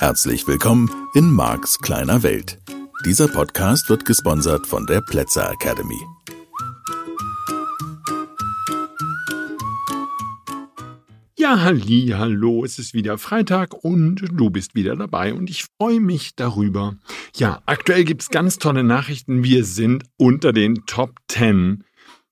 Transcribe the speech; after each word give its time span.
Herzlich 0.00 0.46
willkommen 0.46 0.90
in 1.12 1.30
Marks 1.30 1.78
kleiner 1.78 2.22
Welt. 2.22 2.58
Dieser 3.04 3.28
Podcast 3.28 3.90
wird 3.90 4.06
gesponsert 4.06 4.66
von 4.66 4.86
der 4.86 5.02
Plätzer 5.02 5.52
Academy. 5.52 6.00
Ja, 11.36 11.60
halli, 11.60 12.14
hallo, 12.16 12.64
es 12.64 12.78
ist 12.78 12.94
wieder 12.94 13.18
Freitag 13.18 13.74
und 13.74 14.24
du 14.32 14.48
bist 14.48 14.74
wieder 14.74 14.96
dabei 14.96 15.34
und 15.34 15.50
ich 15.50 15.66
freue 15.78 16.00
mich 16.00 16.34
darüber. 16.34 16.96
Ja, 17.36 17.60
aktuell 17.66 18.04
gibt's 18.04 18.30
ganz 18.30 18.56
tolle 18.56 18.82
Nachrichten. 18.82 19.44
Wir 19.44 19.66
sind 19.66 20.04
unter 20.16 20.54
den 20.54 20.86
Top 20.86 21.16
10 21.28 21.84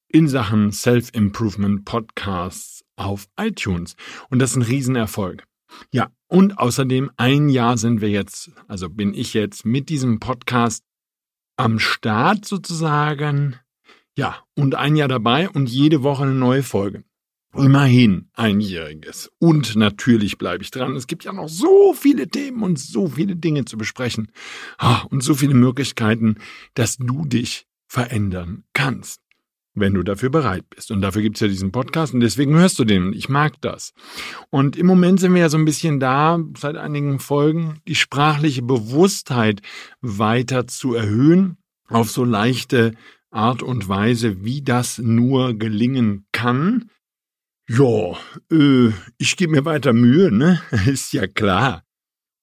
in 0.09 0.27
Sachen 0.27 0.73
Self-Improvement 0.73 1.84
Podcasts 1.84 2.82
auf 2.96 3.27
iTunes 3.38 3.95
und 4.30 4.38
das 4.38 4.52
ist 4.52 4.56
ein 4.56 4.62
Riesenerfolg. 4.62 5.45
Ja, 5.92 6.09
und 6.28 6.59
außerdem 6.59 7.10
ein 7.16 7.48
Jahr 7.48 7.78
sind 7.78 8.00
wir 8.00 8.10
jetzt, 8.10 8.52
also 8.68 8.88
bin 8.88 9.14
ich 9.14 9.34
jetzt 9.34 9.64
mit 9.64 9.88
diesem 9.88 10.20
Podcast 10.20 10.84
am 11.56 11.78
Start 11.78 12.45
sozusagen. 12.45 13.56
Ja, 14.16 14.37
und 14.54 14.74
ein 14.74 14.96
Jahr 14.96 15.09
dabei 15.09 15.48
und 15.48 15.68
jede 15.68 16.02
Woche 16.02 16.24
eine 16.24 16.34
neue 16.34 16.62
Folge. 16.62 17.04
Immerhin 17.54 18.28
einjähriges. 18.34 19.32
Und 19.38 19.74
natürlich 19.74 20.37
bleibe 20.37 20.62
ich 20.62 20.70
dran. 20.70 20.96
Es 20.96 21.06
gibt 21.06 21.24
ja 21.24 21.32
noch 21.32 21.48
so 21.48 21.95
viele 21.95 22.29
Themen 22.29 22.62
und 22.62 22.79
so 22.79 23.09
viele 23.09 23.37
Dinge 23.37 23.65
zu 23.65 23.79
besprechen. 23.79 24.30
Ah, 24.76 25.02
und 25.10 25.23
so 25.23 25.34
viele 25.34 25.54
Möglichkeiten, 25.54 26.37
dass 26.74 26.98
du 26.98 27.24
dich 27.24 27.66
verändern 27.88 28.65
kannst 28.74 29.23
wenn 29.80 29.95
du 29.95 30.02
dafür 30.02 30.30
bereit 30.30 30.64
bist. 30.70 30.91
Und 30.91 31.00
dafür 31.00 31.23
gibt's 31.23 31.41
ja 31.41 31.48
diesen 31.48 31.73
Podcast 31.73 32.14
und 32.14 32.20
deswegen 32.20 32.55
hörst 32.59 32.78
du 32.78 32.84
den. 32.84 33.12
Ich 33.12 33.29
mag 33.29 33.60
das. 33.60 33.93
Und 34.51 34.76
im 34.76 34.87
Moment 34.87 35.21
sind 35.21 35.34
wir 35.34 35.40
ja 35.40 35.48
so 35.48 35.59
ein 35.59 35.65
bisschen 35.65 36.01
da, 36.01 36.38
seit 36.57 36.76
einigen 36.76 37.18
Folgen, 37.18 37.80
die 37.88 37.95
sprachliche 37.95 38.62
Bewusstheit 38.62 39.60
weiter 40.01 40.66
zu 40.66 40.95
erhöhen, 40.95 41.59
auf 41.88 42.10
so 42.10 42.24
leichte 42.24 42.93
Art 43.30 43.62
und 43.62 43.88
Weise, 43.88 44.45
wie 44.45 44.62
das 44.62 44.99
nur 44.99 45.54
gelingen 45.54 46.26
kann. 46.32 46.90
Ja, 47.68 48.16
äh, 48.51 48.93
ich 49.18 49.37
gebe 49.37 49.52
mir 49.52 49.65
weiter 49.65 49.93
Mühe, 49.93 50.32
ne? 50.32 50.60
Ist 50.87 51.12
ja 51.12 51.26
klar. 51.26 51.84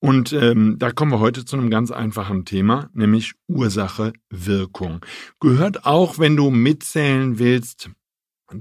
Und 0.05 0.33
ähm, 0.33 0.75
da 0.77 0.91
kommen 0.91 1.11
wir 1.11 1.19
heute 1.19 1.45
zu 1.45 1.57
einem 1.57 1.71
ganz 1.71 1.89
einfachen 1.89 2.45
Thema, 2.45 2.91
nämlich 2.93 3.33
Ursache 3.47 4.13
Wirkung. 4.29 5.03
Gehört 5.39 5.87
auch, 5.87 6.19
wenn 6.19 6.35
du 6.35 6.51
mitzählen 6.51 7.39
willst, 7.39 7.89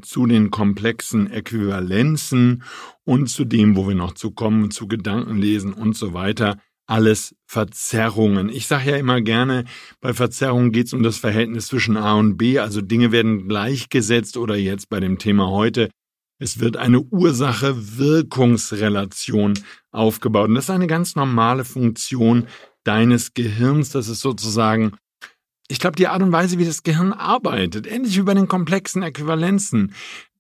zu 0.00 0.24
den 0.24 0.50
komplexen 0.50 1.30
Äquivalenzen 1.30 2.62
und 3.04 3.26
zu 3.26 3.44
dem, 3.44 3.76
wo 3.76 3.86
wir 3.86 3.94
noch 3.94 4.14
zu 4.14 4.30
kommen, 4.30 4.70
zu 4.70 4.88
Gedankenlesen 4.88 5.74
und 5.74 5.94
so 5.98 6.14
weiter. 6.14 6.56
Alles 6.86 7.36
Verzerrungen. 7.44 8.48
Ich 8.48 8.66
sage 8.66 8.92
ja 8.92 8.96
immer 8.96 9.20
gerne, 9.20 9.66
bei 10.00 10.14
Verzerrungen 10.14 10.72
geht 10.72 10.86
es 10.86 10.94
um 10.94 11.02
das 11.02 11.18
Verhältnis 11.18 11.66
zwischen 11.66 11.98
A 11.98 12.14
und 12.14 12.38
B, 12.38 12.58
also 12.58 12.80
Dinge 12.80 13.12
werden 13.12 13.48
gleichgesetzt 13.48 14.38
oder 14.38 14.56
jetzt 14.56 14.88
bei 14.88 14.98
dem 14.98 15.18
Thema 15.18 15.50
heute 15.50 15.90
es 16.38 16.60
wird 16.60 16.76
eine 16.76 17.00
Ursache-Wirkungsrelation 17.00 19.54
aufgebaut. 19.92 20.48
Und 20.48 20.56
das 20.56 20.64
ist 20.64 20.70
eine 20.70 20.86
ganz 20.86 21.16
normale 21.16 21.64
Funktion 21.64 22.46
deines 22.82 23.32
Gehirns. 23.34 23.90
Das 23.90 24.08
ist 24.08 24.20
sozusagen, 24.20 24.96
ich 25.68 25.78
glaube, 25.78 25.96
die 25.96 26.08
Art 26.08 26.22
und 26.22 26.32
Weise, 26.32 26.58
wie 26.58 26.64
das 26.64 26.82
Gehirn 26.82 27.12
arbeitet. 27.12 27.86
Ähnlich 27.86 28.18
wie 28.18 28.22
bei 28.22 28.34
den 28.34 28.48
komplexen 28.48 29.02
Äquivalenzen. 29.02 29.94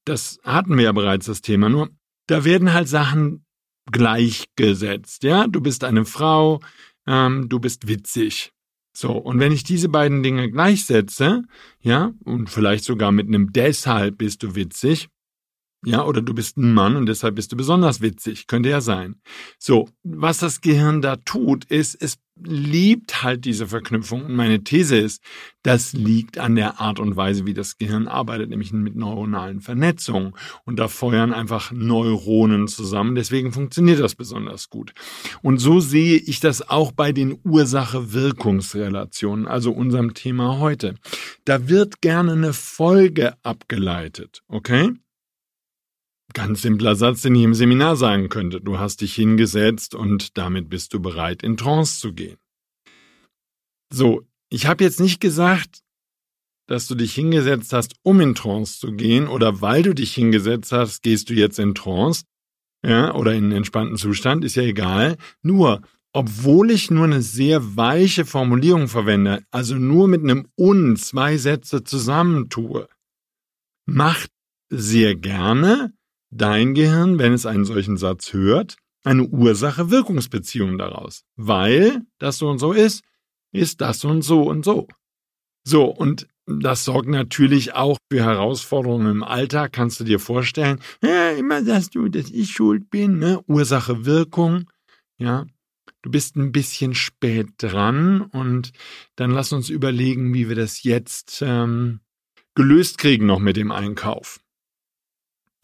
Das 0.04 0.40
hatten 0.44 0.76
wir 0.76 0.84
ja 0.84 0.92
bereits 0.92 1.26
das 1.26 1.40
Thema. 1.40 1.68
Nur, 1.68 1.90
da 2.26 2.44
werden 2.44 2.72
halt 2.72 2.88
Sachen 2.88 3.44
gleichgesetzt. 3.90 5.22
Ja, 5.22 5.46
du 5.46 5.60
bist 5.60 5.84
eine 5.84 6.04
Frau, 6.04 6.60
ähm, 7.06 7.48
du 7.48 7.60
bist 7.60 7.86
witzig. 7.86 8.50
So, 8.96 9.12
und 9.12 9.40
wenn 9.40 9.52
ich 9.52 9.64
diese 9.64 9.88
beiden 9.88 10.22
Dinge 10.22 10.50
gleichsetze, 10.50 11.42
ja, 11.80 12.12
und 12.24 12.48
vielleicht 12.48 12.84
sogar 12.84 13.10
mit 13.10 13.26
einem 13.26 13.52
deshalb 13.52 14.18
bist 14.18 14.42
du 14.42 14.54
witzig, 14.54 15.08
ja, 15.84 16.04
oder 16.04 16.22
du 16.22 16.34
bist 16.34 16.56
ein 16.56 16.72
Mann 16.72 16.96
und 16.96 17.06
deshalb 17.06 17.36
bist 17.36 17.52
du 17.52 17.56
besonders 17.56 18.00
witzig. 18.00 18.46
Könnte 18.46 18.70
ja 18.70 18.80
sein. 18.80 19.16
So, 19.58 19.88
was 20.02 20.38
das 20.38 20.60
Gehirn 20.60 21.02
da 21.02 21.16
tut, 21.16 21.64
ist, 21.66 22.00
es 22.00 22.18
liebt 22.42 23.22
halt 23.22 23.44
diese 23.44 23.68
Verknüpfung. 23.68 24.24
Und 24.24 24.34
meine 24.34 24.64
These 24.64 24.96
ist, 24.96 25.22
das 25.62 25.92
liegt 25.92 26.38
an 26.38 26.56
der 26.56 26.80
Art 26.80 26.98
und 26.98 27.16
Weise, 27.16 27.46
wie 27.46 27.54
das 27.54 27.78
Gehirn 27.78 28.08
arbeitet, 28.08 28.50
nämlich 28.50 28.72
mit 28.72 28.96
neuronalen 28.96 29.60
Vernetzungen. 29.60 30.34
Und 30.64 30.78
da 30.78 30.88
feuern 30.88 31.32
einfach 31.32 31.70
Neuronen 31.70 32.66
zusammen. 32.66 33.14
Deswegen 33.14 33.52
funktioniert 33.52 34.00
das 34.00 34.14
besonders 34.14 34.68
gut. 34.68 34.92
Und 35.42 35.58
so 35.58 35.80
sehe 35.80 36.16
ich 36.16 36.40
das 36.40 36.68
auch 36.68 36.92
bei 36.92 37.12
den 37.12 37.38
Ursache-Wirkungsrelationen, 37.44 39.46
also 39.46 39.72
unserem 39.72 40.14
Thema 40.14 40.58
heute. 40.58 40.96
Da 41.44 41.68
wird 41.68 42.00
gerne 42.00 42.32
eine 42.32 42.52
Folge 42.52 43.34
abgeleitet, 43.42 44.42
okay? 44.48 44.90
Ganz 46.34 46.62
simpler 46.62 46.96
Satz, 46.96 47.22
den 47.22 47.36
ich 47.36 47.44
im 47.44 47.54
Seminar 47.54 47.96
sagen 47.96 48.28
könnte. 48.28 48.60
Du 48.60 48.78
hast 48.78 49.00
dich 49.00 49.14
hingesetzt 49.14 49.94
und 49.94 50.36
damit 50.36 50.68
bist 50.68 50.92
du 50.92 51.00
bereit, 51.00 51.44
in 51.44 51.56
Trance 51.56 52.00
zu 52.00 52.12
gehen. 52.12 52.38
So, 53.92 54.22
ich 54.50 54.66
habe 54.66 54.82
jetzt 54.82 54.98
nicht 54.98 55.20
gesagt, 55.20 55.80
dass 56.66 56.88
du 56.88 56.96
dich 56.96 57.14
hingesetzt 57.14 57.72
hast, 57.72 57.94
um 58.02 58.20
in 58.20 58.34
Trance 58.34 58.80
zu 58.80 58.92
gehen, 58.92 59.28
oder 59.28 59.60
weil 59.60 59.82
du 59.82 59.94
dich 59.94 60.12
hingesetzt 60.12 60.72
hast, 60.72 61.02
gehst 61.02 61.30
du 61.30 61.34
jetzt 61.34 61.58
in 61.58 61.74
Trance, 61.74 62.24
ja, 62.84 63.14
oder 63.14 63.32
in 63.32 63.44
einen 63.44 63.52
entspannten 63.52 63.96
Zustand, 63.96 64.44
ist 64.44 64.56
ja 64.56 64.62
egal. 64.64 65.16
Nur, 65.42 65.82
obwohl 66.12 66.72
ich 66.72 66.90
nur 66.90 67.04
eine 67.04 67.22
sehr 67.22 67.76
weiche 67.76 68.24
Formulierung 68.24 68.88
verwende, 68.88 69.44
also 69.52 69.76
nur 69.76 70.08
mit 70.08 70.22
einem 70.22 70.48
und 70.56 70.96
zwei 70.98 71.36
Sätze 71.36 71.84
zusammentue, 71.84 72.88
macht 73.86 74.30
sehr 74.68 75.14
gerne 75.14 75.92
dein 76.34 76.74
Gehirn, 76.74 77.18
wenn 77.18 77.32
es 77.32 77.46
einen 77.46 77.64
solchen 77.64 77.96
Satz 77.96 78.32
hört, 78.32 78.76
eine 79.04 79.24
Ursache-Wirkungsbeziehung 79.24 80.78
daraus. 80.78 81.24
Weil 81.36 82.02
das 82.18 82.38
so 82.38 82.48
und 82.48 82.58
so 82.58 82.72
ist, 82.72 83.02
ist 83.52 83.80
das 83.80 84.04
und 84.04 84.22
so 84.22 84.42
und 84.42 84.64
so. 84.64 84.88
So, 85.66 85.84
und 85.84 86.28
das 86.46 86.84
sorgt 86.84 87.08
natürlich 87.08 87.74
auch 87.74 87.96
für 88.10 88.22
Herausforderungen 88.22 89.10
im 89.10 89.22
Alltag. 89.22 89.72
Kannst 89.72 90.00
du 90.00 90.04
dir 90.04 90.18
vorstellen, 90.18 90.80
ja, 91.02 91.30
immer 91.30 91.64
sagst 91.64 91.94
du, 91.94 92.08
dass 92.08 92.30
ich 92.30 92.50
schuld 92.50 92.90
bin, 92.90 93.18
ne? 93.18 93.40
Ursache, 93.46 94.04
Wirkung, 94.04 94.70
ja. 95.16 95.46
Du 96.02 96.10
bist 96.10 96.36
ein 96.36 96.52
bisschen 96.52 96.94
spät 96.94 97.48
dran 97.56 98.20
und 98.20 98.72
dann 99.16 99.30
lass 99.30 99.54
uns 99.54 99.70
überlegen, 99.70 100.34
wie 100.34 100.50
wir 100.50 100.56
das 100.56 100.82
jetzt 100.82 101.40
ähm, 101.40 102.00
gelöst 102.54 102.98
kriegen 102.98 103.24
noch 103.24 103.38
mit 103.38 103.56
dem 103.56 103.72
Einkauf. 103.72 104.43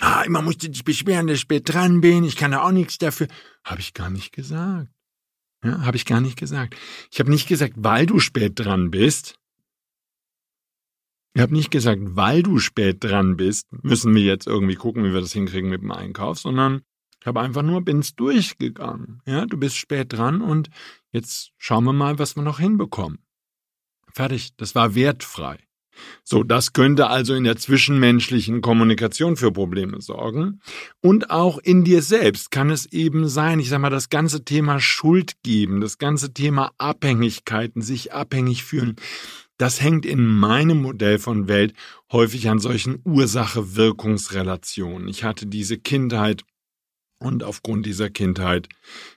Ah, 0.00 0.22
immer 0.22 0.42
musst 0.42 0.62
du 0.62 0.70
dich 0.70 0.84
beschweren, 0.84 1.26
dass 1.26 1.36
ich 1.36 1.40
spät 1.42 1.72
dran 1.72 2.00
bin, 2.00 2.24
ich 2.24 2.36
kann 2.36 2.52
da 2.52 2.62
auch 2.62 2.72
nichts 2.72 2.98
dafür. 2.98 3.28
Habe 3.64 3.80
ich 3.80 3.92
gar 3.94 4.10
nicht 4.10 4.32
gesagt. 4.32 4.90
Ja, 5.62 5.82
habe 5.82 5.96
ich 5.96 6.06
gar 6.06 6.20
nicht 6.20 6.38
gesagt. 6.38 6.74
Ich 7.10 7.20
habe 7.20 7.30
nicht 7.30 7.46
gesagt, 7.46 7.74
weil 7.76 8.06
du 8.06 8.18
spät 8.18 8.52
dran 8.58 8.90
bist. 8.90 9.38
Ich 11.34 11.42
habe 11.42 11.52
nicht 11.52 11.70
gesagt, 11.70 12.00
weil 12.02 12.42
du 12.42 12.58
spät 12.58 13.04
dran 13.04 13.36
bist, 13.36 13.66
müssen 13.70 14.14
wir 14.14 14.22
jetzt 14.22 14.46
irgendwie 14.46 14.74
gucken, 14.74 15.04
wie 15.04 15.12
wir 15.12 15.20
das 15.20 15.32
hinkriegen 15.32 15.70
mit 15.70 15.82
dem 15.82 15.92
Einkauf, 15.92 16.38
sondern 16.40 16.82
ich 17.20 17.26
habe 17.26 17.40
einfach 17.40 17.62
nur 17.62 17.82
bin's 17.82 18.16
durchgegangen. 18.16 19.20
Ja, 19.26 19.44
du 19.44 19.58
bist 19.58 19.76
spät 19.76 20.12
dran 20.12 20.40
und 20.40 20.70
jetzt 21.12 21.52
schauen 21.58 21.84
wir 21.84 21.92
mal, 21.92 22.18
was 22.18 22.36
wir 22.36 22.42
noch 22.42 22.58
hinbekommen. 22.58 23.18
Fertig. 24.12 24.56
Das 24.56 24.74
war 24.74 24.94
wertfrei. 24.94 25.58
So, 26.24 26.42
das 26.42 26.72
könnte 26.72 27.08
also 27.08 27.34
in 27.34 27.44
der 27.44 27.56
zwischenmenschlichen 27.56 28.60
Kommunikation 28.60 29.36
für 29.36 29.52
Probleme 29.52 30.00
sorgen. 30.00 30.60
Und 31.00 31.30
auch 31.30 31.58
in 31.58 31.84
dir 31.84 32.02
selbst 32.02 32.50
kann 32.50 32.70
es 32.70 32.86
eben 32.86 33.28
sein, 33.28 33.60
ich 33.60 33.68
sag 33.68 33.80
mal, 33.80 33.90
das 33.90 34.10
ganze 34.10 34.44
Thema 34.44 34.80
Schuld 34.80 35.34
geben, 35.42 35.80
das 35.80 35.98
ganze 35.98 36.32
Thema 36.32 36.72
Abhängigkeiten, 36.78 37.82
sich 37.82 38.12
abhängig 38.12 38.64
fühlen, 38.64 38.96
das 39.60 39.80
hängt 39.82 40.06
in 40.06 40.26
meinem 40.26 40.80
Modell 40.80 41.18
von 41.18 41.46
Welt 41.46 41.74
häufig 42.10 42.48
an 42.48 42.60
solchen 42.60 43.02
Ursache-Wirkungsrelationen. 43.04 45.06
Ich 45.06 45.22
hatte 45.22 45.44
diese 45.44 45.76
Kindheit 45.76 46.44
und 47.18 47.44
aufgrund 47.44 47.84
dieser 47.84 48.08
Kindheit, 48.08 48.70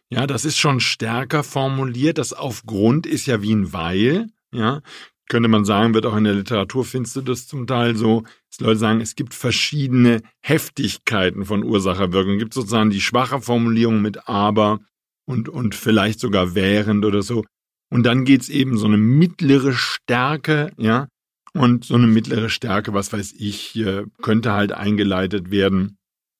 ja, 0.09 0.27
das 0.27 0.43
ist 0.43 0.57
schon 0.57 0.81
stärker 0.81 1.45
formuliert. 1.45 2.17
Das 2.17 2.33
aufgrund 2.33 3.05
ist 3.05 3.25
ja 3.25 3.41
wie 3.41 3.55
ein 3.55 3.71
Weil, 3.71 4.27
ja 4.51 4.81
könnte 5.29 5.49
man 5.49 5.65
sagen, 5.65 5.93
wird 5.93 6.05
auch 6.05 6.15
in 6.15 6.25
der 6.25 6.33
Literatur 6.33 6.85
findest 6.85 7.15
du 7.15 7.21
das 7.21 7.47
zum 7.47 7.67
Teil 7.67 7.95
so, 7.95 8.23
dass 8.49 8.59
Leute 8.59 8.79
sagen, 8.79 9.01
es 9.01 9.15
gibt 9.15 9.33
verschiedene 9.33 10.21
Heftigkeiten 10.41 11.45
von 11.45 11.63
Ursacherwirkung. 11.63 12.33
Es 12.33 12.39
gibt 12.39 12.53
sozusagen 12.53 12.89
die 12.89 13.01
schwache 13.01 13.41
Formulierung 13.41 14.01
mit 14.01 14.27
aber 14.27 14.79
und, 15.25 15.49
und 15.49 15.75
vielleicht 15.75 16.19
sogar 16.19 16.55
während 16.55 17.05
oder 17.05 17.21
so. 17.21 17.43
Und 17.89 18.03
dann 18.03 18.25
geht's 18.25 18.49
eben 18.49 18.77
so 18.77 18.87
eine 18.87 18.97
mittlere 18.97 19.73
Stärke, 19.73 20.71
ja, 20.77 21.07
und 21.53 21.85
so 21.85 21.95
eine 21.95 22.07
mittlere 22.07 22.49
Stärke, 22.49 22.93
was 22.93 23.13
weiß 23.13 23.33
ich, 23.37 23.83
könnte 24.21 24.51
halt 24.53 24.71
eingeleitet 24.71 25.51
werden 25.51 25.97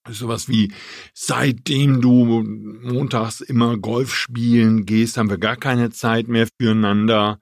Sowas 0.09 0.49
wie, 0.49 0.73
seitdem 1.13 2.01
du 2.01 2.43
montags 2.43 3.39
immer 3.39 3.77
Golf 3.77 4.13
spielen 4.13 4.85
gehst, 4.85 5.17
haben 5.17 5.29
wir 5.29 5.37
gar 5.37 5.55
keine 5.55 5.91
Zeit 5.91 6.27
mehr 6.27 6.47
füreinander. 6.59 7.39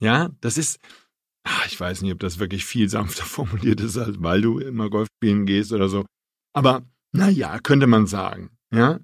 Ja, 0.00 0.30
das 0.40 0.58
ist, 0.58 0.80
ach, 1.44 1.66
ich 1.66 1.78
weiß 1.78 2.02
nicht, 2.02 2.12
ob 2.12 2.20
das 2.20 2.38
wirklich 2.38 2.64
viel 2.64 2.88
sanfter 2.88 3.24
formuliert 3.36 3.80
ist, 3.80 3.96
als 3.98 4.22
weil 4.22 4.42
du 4.42 4.58
immer 4.58 4.90
Golf 4.90 5.08
spielen 5.16 5.46
gehst 5.46 5.72
oder 5.72 5.88
so. 5.88 6.04
Aber, 6.54 6.82
naja, 7.12 7.58
könnte 7.60 7.86
man 7.86 8.06
sagen, 8.06 8.50
ja. 8.72 9.00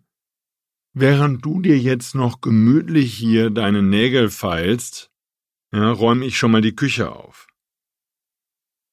Während 0.98 1.44
du 1.44 1.60
dir 1.60 1.78
jetzt 1.78 2.14
noch 2.14 2.40
gemütlich 2.40 3.12
hier 3.14 3.50
deine 3.50 3.82
Nägel 3.82 4.30
feilst, 4.30 5.10
ja, 5.72 5.90
räume 5.90 6.24
ich 6.24 6.38
schon 6.38 6.50
mal 6.50 6.62
die 6.62 6.74
Küche 6.74 7.12
auf. 7.12 7.46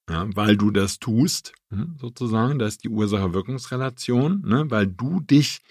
Ja, 0.09 0.27
weil 0.35 0.57
du 0.57 0.69
das 0.69 0.99
tust, 0.99 1.53
hm, 1.69 1.95
sozusagen, 1.97 2.59
das 2.59 2.73
ist 2.73 2.83
die 2.83 2.89
Ursache-Wirkungsrelation, 2.89 4.41
ne, 4.41 4.69
weil 4.69 4.87
du 4.87 5.21
dich 5.21 5.61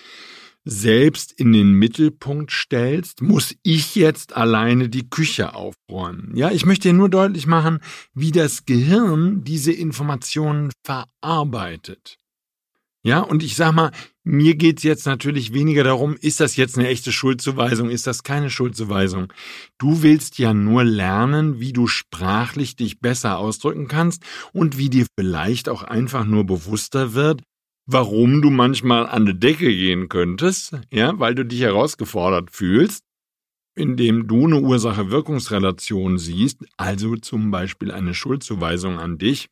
selbst 0.64 1.32
in 1.32 1.52
den 1.52 1.72
Mittelpunkt 1.72 2.52
stellst, 2.52 3.20
muss 3.22 3.54
ich 3.62 3.94
jetzt 3.94 4.36
alleine 4.36 4.88
die 4.88 5.08
Küche 5.08 5.54
aufräumen. 5.54 6.36
Ja, 6.36 6.50
ich 6.50 6.66
möchte 6.66 6.88
dir 6.88 6.94
nur 6.94 7.08
deutlich 7.08 7.46
machen, 7.46 7.80
wie 8.14 8.30
das 8.30 8.64
Gehirn 8.64 9.44
diese 9.44 9.72
Informationen 9.72 10.70
verarbeitet. 10.84 12.18
Ja, 13.04 13.18
und 13.18 13.42
ich 13.42 13.56
sag 13.56 13.72
mal, 13.72 13.90
mir 14.22 14.54
geht's 14.54 14.84
jetzt 14.84 15.06
natürlich 15.06 15.52
weniger 15.52 15.82
darum, 15.82 16.16
ist 16.20 16.38
das 16.38 16.54
jetzt 16.54 16.78
eine 16.78 16.86
echte 16.86 17.10
Schuldzuweisung, 17.10 17.90
ist 17.90 18.06
das 18.06 18.22
keine 18.22 18.48
Schuldzuweisung. 18.48 19.32
Du 19.76 20.02
willst 20.02 20.38
ja 20.38 20.54
nur 20.54 20.84
lernen, 20.84 21.58
wie 21.58 21.72
du 21.72 21.88
sprachlich 21.88 22.76
dich 22.76 23.00
besser 23.00 23.38
ausdrücken 23.38 23.88
kannst 23.88 24.22
und 24.52 24.78
wie 24.78 24.88
dir 24.88 25.06
vielleicht 25.18 25.68
auch 25.68 25.82
einfach 25.82 26.24
nur 26.24 26.44
bewusster 26.44 27.14
wird, 27.14 27.42
warum 27.86 28.42
du 28.42 28.50
manchmal 28.50 29.06
an 29.06 29.26
die 29.26 29.38
Decke 29.38 29.66
gehen 29.66 30.08
könntest, 30.08 30.76
ja, 30.92 31.18
weil 31.18 31.34
du 31.34 31.44
dich 31.44 31.60
herausgefordert 31.60 32.50
fühlst, 32.50 33.04
indem 33.74 34.28
du 34.28 34.46
eine 34.46 34.60
Ursache-Wirkungsrelation 34.60 36.18
siehst, 36.18 36.64
also 36.76 37.16
zum 37.16 37.50
Beispiel 37.50 37.90
eine 37.90 38.14
Schuldzuweisung 38.14 38.98
an 38.98 39.18
dich, 39.18 39.48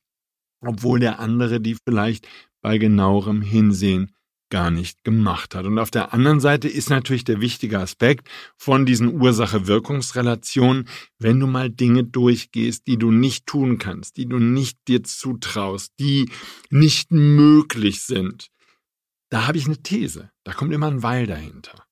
obwohl 0.61 1.01
der 1.01 1.19
andere 1.19 1.61
die 1.61 1.77
vielleicht 1.87 2.29
bei 2.63 2.79
genauerem 2.79 3.43
Hinsehen 3.43 4.13
gar 4.51 4.71
nicht 4.71 5.05
gemacht 5.05 5.55
hat. 5.55 5.65
Und 5.65 5.79
auf 5.79 5.91
der 5.91 6.13
anderen 6.13 6.41
Seite 6.41 6.69
ist 6.69 6.91
natürlich 6.91 7.25
der 7.25 7.41
wichtige 7.41 7.79
Aspekt 7.79 8.29
von 8.57 8.85
diesen 8.85 9.21
Ursache-Wirkungsrelationen, 9.21 10.89
wenn 11.19 11.41
du 11.41 11.47
mal 11.47 11.71
Dinge 11.71 12.05
durchgehst, 12.05 12.87
die 12.87 12.99
du 12.99 13.11
nicht 13.11 13.47
tun 13.47 13.79
kannst, 13.79 14.17
die 14.17 14.27
du 14.27 14.39
nicht 14.39 14.79
dir 14.89 15.03
zutraust, 15.03 15.93
die 15.99 16.31
nicht 16.69 17.11
möglich 17.11 18.03
sind. 18.03 18.49
Da 19.31 19.47
habe 19.47 19.59
ich 19.59 19.67
eine 19.67 19.83
These. 19.83 20.31
Da 20.45 20.53
kommt 20.53 20.73
immer 20.73 20.89
ein 20.89 21.03
Weil 21.03 21.27
dahinter. 21.27 21.87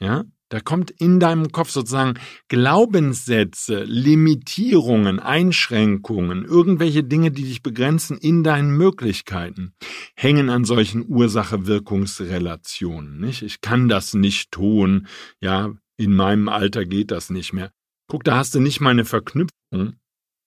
Ja? 0.00 0.24
Da 0.48 0.60
kommt 0.60 0.92
in 0.92 1.18
deinem 1.18 1.50
Kopf 1.50 1.70
sozusagen 1.70 2.14
Glaubenssätze, 2.48 3.82
Limitierungen, 3.82 5.18
Einschränkungen, 5.18 6.44
irgendwelche 6.44 7.02
Dinge, 7.02 7.32
die 7.32 7.42
dich 7.42 7.62
begrenzen 7.62 8.16
in 8.16 8.44
deinen 8.44 8.76
Möglichkeiten, 8.76 9.74
hängen 10.14 10.48
an 10.48 10.64
solchen 10.64 11.04
Ursache-Wirkungsrelationen. 11.08 13.18
Nicht? 13.18 13.42
Ich 13.42 13.60
kann 13.60 13.88
das 13.88 14.14
nicht 14.14 14.52
tun. 14.52 15.08
Ja, 15.40 15.74
in 15.96 16.14
meinem 16.14 16.48
Alter 16.48 16.84
geht 16.84 17.10
das 17.10 17.30
nicht 17.30 17.52
mehr. 17.52 17.72
Guck, 18.08 18.22
da 18.22 18.36
hast 18.36 18.54
du 18.54 18.60
nicht 18.60 18.80
mal 18.80 18.90
eine 18.90 19.04
Verknüpfung 19.04 19.96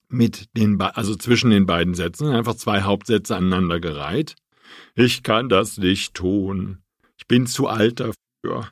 mit 0.08 0.48
den, 0.56 0.82
also 0.82 1.14
zwischen 1.16 1.50
den 1.50 1.66
beiden 1.66 1.94
Sätzen, 1.94 2.28
einfach 2.28 2.56
zwei 2.56 2.84
Hauptsätze 2.84 3.36
aneinander 3.36 3.82
gereiht. 3.82 4.36
Ich 4.96 5.24
kann 5.24 5.50
das 5.50 5.78
nicht 5.78 6.14
tun. 6.14 6.78
Ich 7.18 7.28
bin 7.28 7.48
zu 7.48 7.68
alt 7.68 8.00
dafür. 8.00 8.70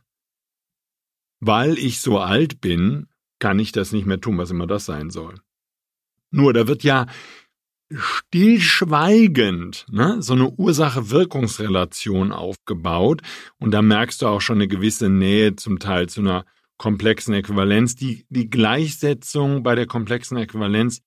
Weil 1.40 1.78
ich 1.78 2.02
so 2.02 2.20
alt 2.20 2.62
bin, 2.62 3.08
kann 3.40 3.60
ich 3.60 3.72
das 3.72 3.92
nicht 3.92 4.06
mehr 4.06 4.20
tun, 4.20 4.38
was 4.38 4.52
immer 4.52 4.68
das 4.68 4.86
sein 4.86 5.10
soll. 5.10 5.36
Nur, 6.32 6.54
da 6.54 6.68
wird 6.68 6.84
ja 6.84 7.06
stillschweigend 7.90 9.86
ne, 9.90 10.22
so 10.22 10.34
eine 10.34 10.50
Ursache-Wirkungsrelation 10.50 12.32
aufgebaut 12.34 13.22
und 13.60 13.72
da 13.72 13.82
merkst 13.82 14.22
du 14.22 14.28
auch 14.28 14.42
schon 14.42 14.58
eine 14.58 14.68
gewisse 14.68 15.10
Nähe 15.10 15.56
zum 15.56 15.80
Teil 15.80 16.10
zu 16.10 16.20
einer 16.20 16.46
komplexen 16.78 17.34
Äquivalenz. 17.34 17.96
Die, 17.96 18.26
die 18.30 18.50
Gleichsetzung 18.50 19.64
bei 19.64 19.76
der 19.76 19.88
komplexen 19.88 20.38
Äquivalenz 20.38 21.02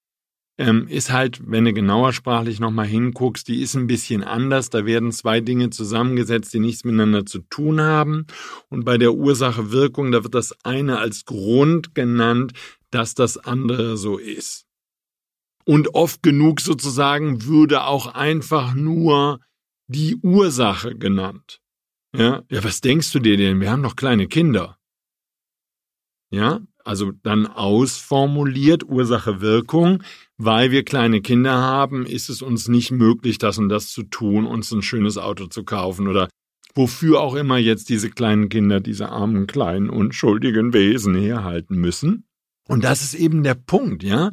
ähm, 0.61 0.89
ist 0.89 1.11
halt, 1.11 1.41
wenn 1.51 1.65
du 1.65 1.73
genauer 1.73 2.13
sprachlich 2.13 2.61
nochmal 2.61 2.87
hinguckst, 2.87 3.49
die 3.49 3.63
ist 3.63 3.77
ein 3.77 3.87
bisschen 3.87 4.23
anders. 4.23 4.69
Da 4.69 4.85
werden 4.85 5.11
zwei 5.11 5.41
Dinge 5.41 5.71
zusammengesetzt, 5.71 6.53
die 6.53 6.59
nichts 6.59 6.85
miteinander 6.85 7.25
zu 7.25 7.39
tun 7.39 7.81
haben. 7.81 8.27
Und 8.69 8.85
bei 8.85 8.99
der 8.99 9.15
Ursache-Wirkung, 9.15 10.13
da 10.13 10.23
wird 10.23 10.35
das 10.35 10.55
eine 10.63 10.99
als 10.99 11.25
Grund 11.25 11.95
genannt, 11.95 12.53
dass 12.91 13.15
das 13.15 13.39
andere 13.39 13.97
so 13.97 14.19
ist. 14.19 14.67
Und 15.65 15.95
oft 15.95 16.23
genug 16.23 16.61
sozusagen 16.61 17.47
würde 17.47 17.85
auch 17.85 18.09
einfach 18.09 18.75
nur 18.75 19.41
die 19.87 20.17
Ursache 20.17 20.95
genannt. 20.95 21.63
Ja, 22.15 22.43
ja, 22.51 22.63
was 22.63 22.83
denkst 22.83 23.11
du 23.13 23.19
dir 23.19 23.39
denn? 23.39 23.61
Wir 23.61 23.71
haben 23.71 23.83
doch 23.83 23.97
kleine 23.97 24.27
Kinder. 24.27 24.77
Ja, 26.31 26.61
also 26.85 27.13
dann 27.23 27.47
ausformuliert 27.47 28.85
Ursache 28.85 29.41
Wirkung 29.41 30.03
weil 30.43 30.71
wir 30.71 30.85
kleine 30.85 31.21
Kinder 31.21 31.53
haben, 31.53 32.07
ist 32.07 32.31
es 32.31 32.41
uns 32.41 32.67
nicht 32.67 32.91
möglich, 32.91 33.37
das 33.37 33.59
und 33.59 33.69
das 33.69 33.89
zu 33.89 34.05
tun, 34.05 34.47
uns 34.47 34.73
ein 34.73 34.81
schönes 34.81 35.19
Auto 35.19 35.47
zu 35.47 35.65
kaufen 35.65 36.09
oder 36.09 36.31
wofür 36.75 37.21
auch 37.21 37.35
immer 37.35 37.59
jetzt 37.59 37.91
diese 37.91 38.09
kleinen 38.09 38.49
Kinder, 38.49 38.81
diese 38.81 39.11
armen, 39.11 39.47
kleinen, 39.47 39.91
unschuldigen 39.91 40.73
Wesen 40.73 41.15
herhalten 41.15 41.77
müssen. 41.77 42.25
Und 42.71 42.85
das 42.85 43.03
ist 43.03 43.15
eben 43.15 43.43
der 43.43 43.55
Punkt, 43.57 44.05
ja. 44.05 44.31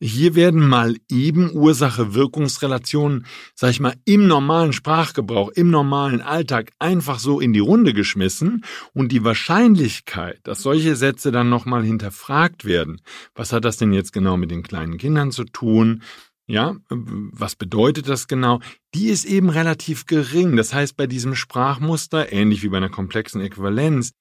Hier 0.00 0.34
werden 0.34 0.66
mal 0.66 0.96
eben 1.10 1.50
Ursache-Wirkungsrelationen, 1.52 3.26
sag 3.54 3.72
ich 3.72 3.80
mal, 3.80 3.92
im 4.06 4.26
normalen 4.26 4.72
Sprachgebrauch, 4.72 5.50
im 5.50 5.68
normalen 5.68 6.22
Alltag 6.22 6.72
einfach 6.78 7.18
so 7.18 7.40
in 7.40 7.52
die 7.52 7.60
Runde 7.60 7.92
geschmissen 7.92 8.64
und 8.94 9.12
die 9.12 9.22
Wahrscheinlichkeit, 9.22 10.40
dass 10.44 10.62
solche 10.62 10.96
Sätze 10.96 11.30
dann 11.30 11.50
nochmal 11.50 11.84
hinterfragt 11.84 12.64
werden, 12.64 13.02
was 13.34 13.52
hat 13.52 13.66
das 13.66 13.76
denn 13.76 13.92
jetzt 13.92 14.14
genau 14.14 14.38
mit 14.38 14.50
den 14.50 14.62
kleinen 14.62 14.96
Kindern 14.96 15.30
zu 15.30 15.44
tun? 15.44 16.02
Ja, 16.46 16.76
was 16.88 17.54
bedeutet 17.54 18.08
das 18.08 18.28
genau? 18.28 18.60
Die 18.94 19.08
ist 19.08 19.26
eben 19.26 19.50
relativ 19.50 20.06
gering. 20.06 20.56
Das 20.56 20.72
heißt, 20.72 20.96
bei 20.96 21.06
diesem 21.06 21.34
Sprachmuster, 21.34 22.32
ähnlich 22.32 22.62
wie 22.62 22.68
bei 22.70 22.78
einer 22.78 22.88
komplexen 22.88 23.42
Äquivalenz, 23.42 24.12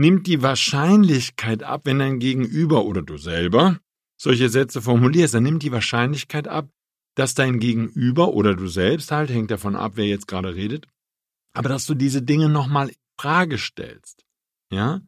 nimmt 0.00 0.26
die 0.26 0.42
Wahrscheinlichkeit 0.42 1.62
ab, 1.62 1.82
wenn 1.84 1.98
dein 1.98 2.18
Gegenüber 2.18 2.84
oder 2.84 3.02
du 3.02 3.18
selber 3.18 3.78
solche 4.16 4.48
Sätze 4.48 4.82
formulierst, 4.82 5.34
dann 5.34 5.44
nimmt 5.44 5.62
die 5.62 5.72
Wahrscheinlichkeit 5.72 6.48
ab, 6.48 6.68
dass 7.14 7.34
dein 7.34 7.60
Gegenüber 7.60 8.32
oder 8.32 8.54
du 8.54 8.66
selbst 8.66 9.12
halt, 9.12 9.30
hängt 9.30 9.50
davon 9.50 9.76
ab, 9.76 9.92
wer 9.94 10.06
jetzt 10.06 10.26
gerade 10.26 10.54
redet, 10.54 10.86
aber 11.52 11.68
dass 11.68 11.86
du 11.86 11.94
diese 11.94 12.22
Dinge 12.22 12.48
nochmal 12.48 12.88
in 12.88 12.96
Frage 13.18 13.58
stellst. 13.58 14.24
Ja? 14.72 15.02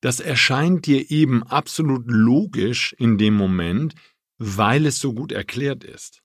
Das 0.00 0.18
erscheint 0.18 0.86
dir 0.86 1.10
eben 1.10 1.42
absolut 1.42 2.04
logisch 2.06 2.94
in 2.98 3.18
dem 3.18 3.34
Moment, 3.34 3.94
weil 4.38 4.86
es 4.86 4.98
so 4.98 5.12
gut 5.12 5.32
erklärt 5.32 5.84
ist. 5.84 6.22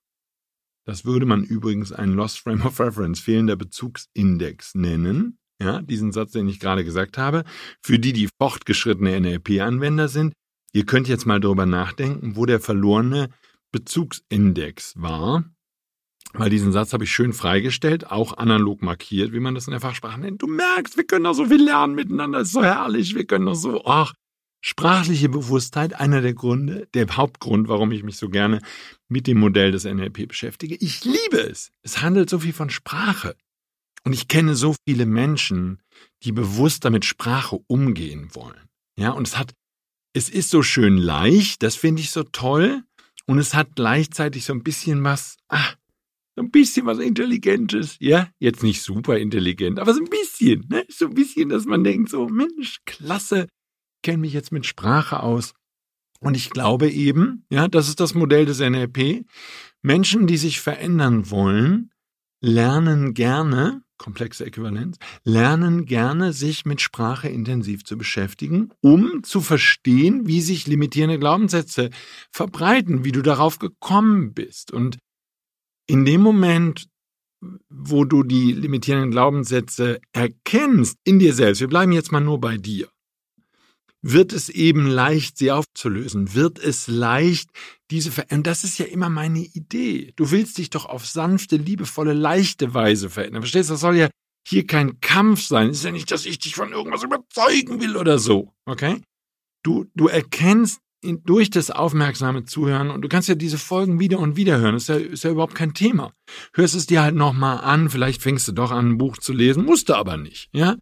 Das 0.86 1.04
würde 1.04 1.26
man 1.26 1.44
übrigens 1.44 1.92
einen 1.92 2.14
Lost 2.14 2.40
Frame 2.40 2.62
of 2.66 2.80
Reference, 2.80 3.20
fehlender 3.20 3.58
Bezugsindex 3.58 4.76
nennen 4.76 5.38
ja, 5.62 5.82
diesen 5.82 6.12
Satz, 6.12 6.32
den 6.32 6.48
ich 6.48 6.60
gerade 6.60 6.84
gesagt 6.84 7.18
habe, 7.18 7.44
für 7.82 8.00
die, 8.00 8.14
die 8.14 8.30
fortgeschrittene 8.40 9.20
NLP-Anwender 9.20 10.08
sind, 10.08 10.34
ihr 10.74 10.86
könnt 10.86 11.08
jetzt 11.08 11.26
mal 11.26 11.40
darüber 11.40 11.66
nachdenken, 11.66 12.36
wo 12.36 12.46
der 12.46 12.60
verlorene 12.60 13.30
Bezugsindex 13.72 14.94
war. 14.98 15.46
Weil 16.34 16.50
diesen 16.50 16.72
Satz 16.72 16.94
habe 16.94 17.06
ich 17.06 17.12
schön 17.12 17.34
freigestellt, 17.34 18.12
auch 18.12 18.38
analog 18.38 18.82
markiert, 18.82 19.32
wie 19.34 19.40
man 19.40 19.56
das 19.56 19.68
in 19.68 19.72
der 19.72 19.80
Fachsprache 19.80 20.20
nennt. 20.20 20.42
Du 20.42 20.48
merkst, 20.48 20.98
wir 20.98 21.06
können 21.06 21.24
doch 21.24 21.34
so 21.34 21.46
viel 21.46 21.64
lernen 21.64 21.96
miteinander, 21.96 22.42
ist 22.42 22.52
so 22.52 22.64
herrlich, 22.64 23.16
wir 23.16 23.26
können 23.26 23.46
doch 23.46 23.56
so, 23.56 23.86
ach, 23.86 24.14
sprachliche 24.62 25.30
Bewusstheit, 25.30 26.00
einer 26.00 26.22
der 26.22 26.34
Gründe, 26.34 26.88
der 26.94 27.08
Hauptgrund, 27.16 27.70
warum 27.70 27.92
ich 27.92 28.04
mich 28.04 28.18
so 28.18 28.30
gerne 28.30 28.62
mit 29.08 29.26
dem 29.26 29.40
Modell 29.40 29.72
des 29.72 29.86
NLP 29.86 30.28
beschäftige. 30.28 30.76
Ich 30.76 31.06
liebe 31.06 31.40
es. 31.40 31.72
Es 31.82 32.02
handelt 32.02 32.30
so 32.30 32.40
viel 32.40 32.54
von 32.54 32.70
Sprache. 32.70 33.36
Und 34.08 34.14
ich 34.14 34.30
kenne 34.30 34.56
so 34.56 34.74
viele 34.88 35.06
Menschen, 35.06 35.82
die 36.24 36.32
bewusster 36.32 36.90
mit 36.90 37.04
Sprache 37.04 37.60
umgehen 37.68 38.34
wollen. 38.34 38.70
Ja, 38.98 39.12
und 39.12 39.28
es 39.28 39.38
hat, 39.38 39.54
es 40.14 40.30
ist 40.30 40.50
so 40.50 40.64
schön 40.64 40.96
leicht, 40.96 41.62
das 41.62 41.76
finde 41.76 42.02
ich 42.02 42.12
so 42.12 42.24
toll. 42.24 42.84
Und 43.26 43.38
es 43.38 43.54
hat 43.54 43.76
gleichzeitig 43.76 44.46
so 44.46 44.54
ein 44.54 44.64
bisschen 44.64 45.04
was, 45.04 45.36
ah, 45.50 45.74
so 46.38 46.44
ein 46.44 46.52
bisschen 46.52 46.86
was 46.86 47.00
Intelligentes. 47.00 47.98
Ja, 48.00 48.30
jetzt 48.40 48.64
nicht 48.64 48.82
super 48.82 49.18
intelligent, 49.18 49.78
aber 49.78 49.94
so 49.94 50.00
ein 50.00 50.10
bisschen, 50.10 50.66
ne? 50.70 50.86
So 50.88 51.08
ein 51.08 51.14
bisschen, 51.14 51.50
dass 51.50 51.66
man 51.66 51.84
denkt, 51.84 52.10
so, 52.10 52.30
Mensch, 52.30 52.78
klasse, 52.86 53.50
kenne 54.04 54.20
mich 54.20 54.32
jetzt 54.32 54.54
mit 54.54 54.66
Sprache 54.66 55.22
aus. 55.22 55.54
Und 56.22 56.38
ich 56.38 56.52
glaube 56.52 56.90
eben, 56.90 57.46
ja, 57.50 57.68
das 57.68 57.90
ist 57.90 58.00
das 58.00 58.14
Modell 58.14 58.46
des 58.46 58.62
NLP. 58.62 59.26
Menschen, 59.82 60.28
die 60.28 60.38
sich 60.38 60.62
verändern 60.62 61.30
wollen, 61.30 61.92
lernen 62.40 63.14
gerne 63.14 63.84
komplexe 63.98 64.46
Äquivalenz, 64.46 64.98
lernen 65.24 65.86
gerne, 65.86 66.34
sich 66.34 66.66
mit 66.66 66.82
Sprache 66.82 67.30
intensiv 67.30 67.84
zu 67.84 67.98
beschäftigen, 67.98 68.70
um 68.82 69.24
zu 69.24 69.42
verstehen, 69.42 70.27
wie 70.27 70.42
sich 70.42 70.68
limitierende 70.68 71.20
Glaubenssätze 71.20 71.89
verbreiten, 72.32 73.04
wie 73.04 73.12
du 73.12 73.22
darauf 73.22 73.60
gekommen 73.60 74.34
bist. 74.34 74.72
Und 74.72 74.98
in 75.88 76.06
dem 76.06 76.22
Moment, 76.22 76.88
wo 77.70 78.04
du 78.04 78.24
die 78.24 78.51
limitierenden 78.51 79.12
Glaubenssätze 79.12 80.00
erkennst 80.12 80.98
in 81.04 81.20
dir 81.20 81.34
selbst, 81.34 81.62
wir 81.62 81.68
bleiben 81.68 81.92
jetzt 81.92 82.12
mal 82.12 82.20
nur 82.20 82.39
bei 82.39 82.58
dir, 82.58 82.89
wird 84.01 84.34
es 84.34 84.50
eben 84.50 84.88
leicht, 84.88 85.38
sie 85.38 85.51
aufzulösen, 85.51 86.34
wird 86.34 86.60
es 86.60 86.88
leicht, 86.88 87.50
diese 87.89 88.12
Veränderung, 88.12 88.44
das 88.44 88.63
ist 88.63 88.77
ja 88.77 88.86
immer 88.86 89.10
meine 89.10 89.39
Idee. 89.39 90.13
Du 90.16 90.32
willst 90.32 90.58
dich 90.58 90.70
doch 90.70 90.86
auf 90.86 91.06
sanfte, 91.06 91.58
liebevolle, 91.58 92.13
leichte 92.13 92.74
Weise 92.74 93.10
verändern. 93.10 93.42
Verstehst 93.42 93.70
du? 93.70 93.74
Das 93.74 93.82
soll 93.82 93.96
ja 93.96 94.10
hier 94.48 94.66
kein 94.66 95.00
Kampf 95.01 95.42
sein. 95.42 95.70
Es 95.70 95.80
ist 95.80 95.86
ja 95.86 95.92
nicht, 95.92 96.12
dass 96.12 96.25
ich 96.25 96.39
dich 96.39 96.56
von 96.56 96.72
irgendwas 96.72 97.04
überzeugen 97.04 97.82
will 97.82 97.98
oder 97.98 98.20
so. 98.20 98.54
Okay? 98.66 99.01
Du, 99.63 99.86
du 99.96 100.08
erkennst 100.08 100.80
durch 101.01 101.50
das 101.50 101.70
aufmerksame 101.72 102.46
Zuhören 102.46 102.89
und 102.89 103.01
du 103.01 103.08
kannst 103.08 103.30
ja 103.30 103.36
diese 103.36 103.58
Folgen 103.58 104.00
wieder 104.00 104.20
und 104.20 104.36
wieder 104.36 104.58
hören. 104.58 104.75
Ist 104.75 104.89
ja, 104.89 104.96
ist 104.96 105.24
ja 105.24 105.32
überhaupt 105.32 105.56
kein 105.56 105.74
Thema. 105.74 106.12
Hörst 106.54 106.75
es 106.75 106.88
dir 106.88 107.01
halt 107.01 107.16
nochmal 107.16 107.60
an. 107.60 107.89
Vielleicht 107.89 108.22
fängst 108.22 108.48
du 108.48 108.51
doch 108.51 108.72
an, 108.72 108.92
ein 108.92 108.98
Buch 108.98 109.18
zu 109.18 109.34
lesen. 109.34 109.66
Musst 109.66 109.89
du 109.89 109.94
aber 109.94 110.18
nicht. 110.18 110.50
Ja? 110.54 110.75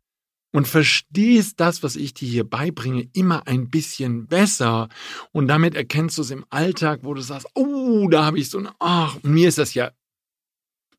Und 0.55 0.67
verstehst 0.69 1.59
das, 1.59 1.83
was 1.83 1.97
ich 1.97 2.13
dir 2.13 2.29
hier 2.29 2.45
beibringe, 2.45 3.09
immer 3.12 3.45
ein 3.45 3.69
bisschen 3.69 4.27
besser. 4.27 4.88
Und 5.33 5.50
damit 5.50 5.75
erkennst 5.75 6.17
du 6.17 6.21
es 6.21 6.31
im 6.31 6.45
Alltag, 6.50 7.01
wo 7.03 7.13
du 7.13 7.19
sagst, 7.19 7.45
oh, 7.55 8.07
da 8.07 8.24
habe 8.24 8.39
ich 8.39 8.50
so 8.50 8.59
eine, 8.59 8.71
ach, 8.79 9.17
mir 9.21 9.50
ist 9.50 9.57
das 9.57 9.74
ja, 9.74 9.91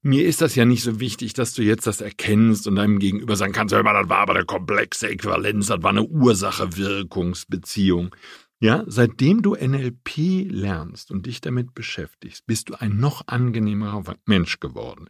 mir 0.03 0.27
ist 0.27 0.43
das 0.43 0.57
ja 0.57 0.67
nicht 0.67 0.83
so 0.83 1.01
wichtig, 1.01 1.33
dass 1.33 1.55
du 1.55 1.63
jetzt 1.63 1.87
das 1.87 2.03
erkennst 2.03 2.67
und 2.67 2.77
deinem 2.77 2.99
Gegenüber 2.99 3.35
sagen 3.35 3.55
kannst, 3.55 3.75
hör 3.75 3.83
mal, 3.83 3.95
das 3.95 4.11
war 4.11 4.19
aber 4.19 4.35
eine 4.35 4.45
komplexe 4.45 5.09
Äquivalenz, 5.09 5.69
das 5.69 5.83
war 5.83 5.89
eine 5.89 6.05
Ursache-Wirkungsbeziehung. 6.05 8.15
Ja, 8.61 8.85
seitdem 8.87 9.41
du 9.41 9.55
NLP 9.55 10.51
lernst 10.51 11.11
und 11.11 11.25
dich 11.25 11.41
damit 11.41 11.75
beschäftigst, 11.75 12.47
bist 12.47 12.69
du 12.69 12.79
ein 12.79 12.99
noch 12.99 13.27
angenehmerer 13.27 14.17
Mensch 14.27 14.61
geworden. 14.61 15.09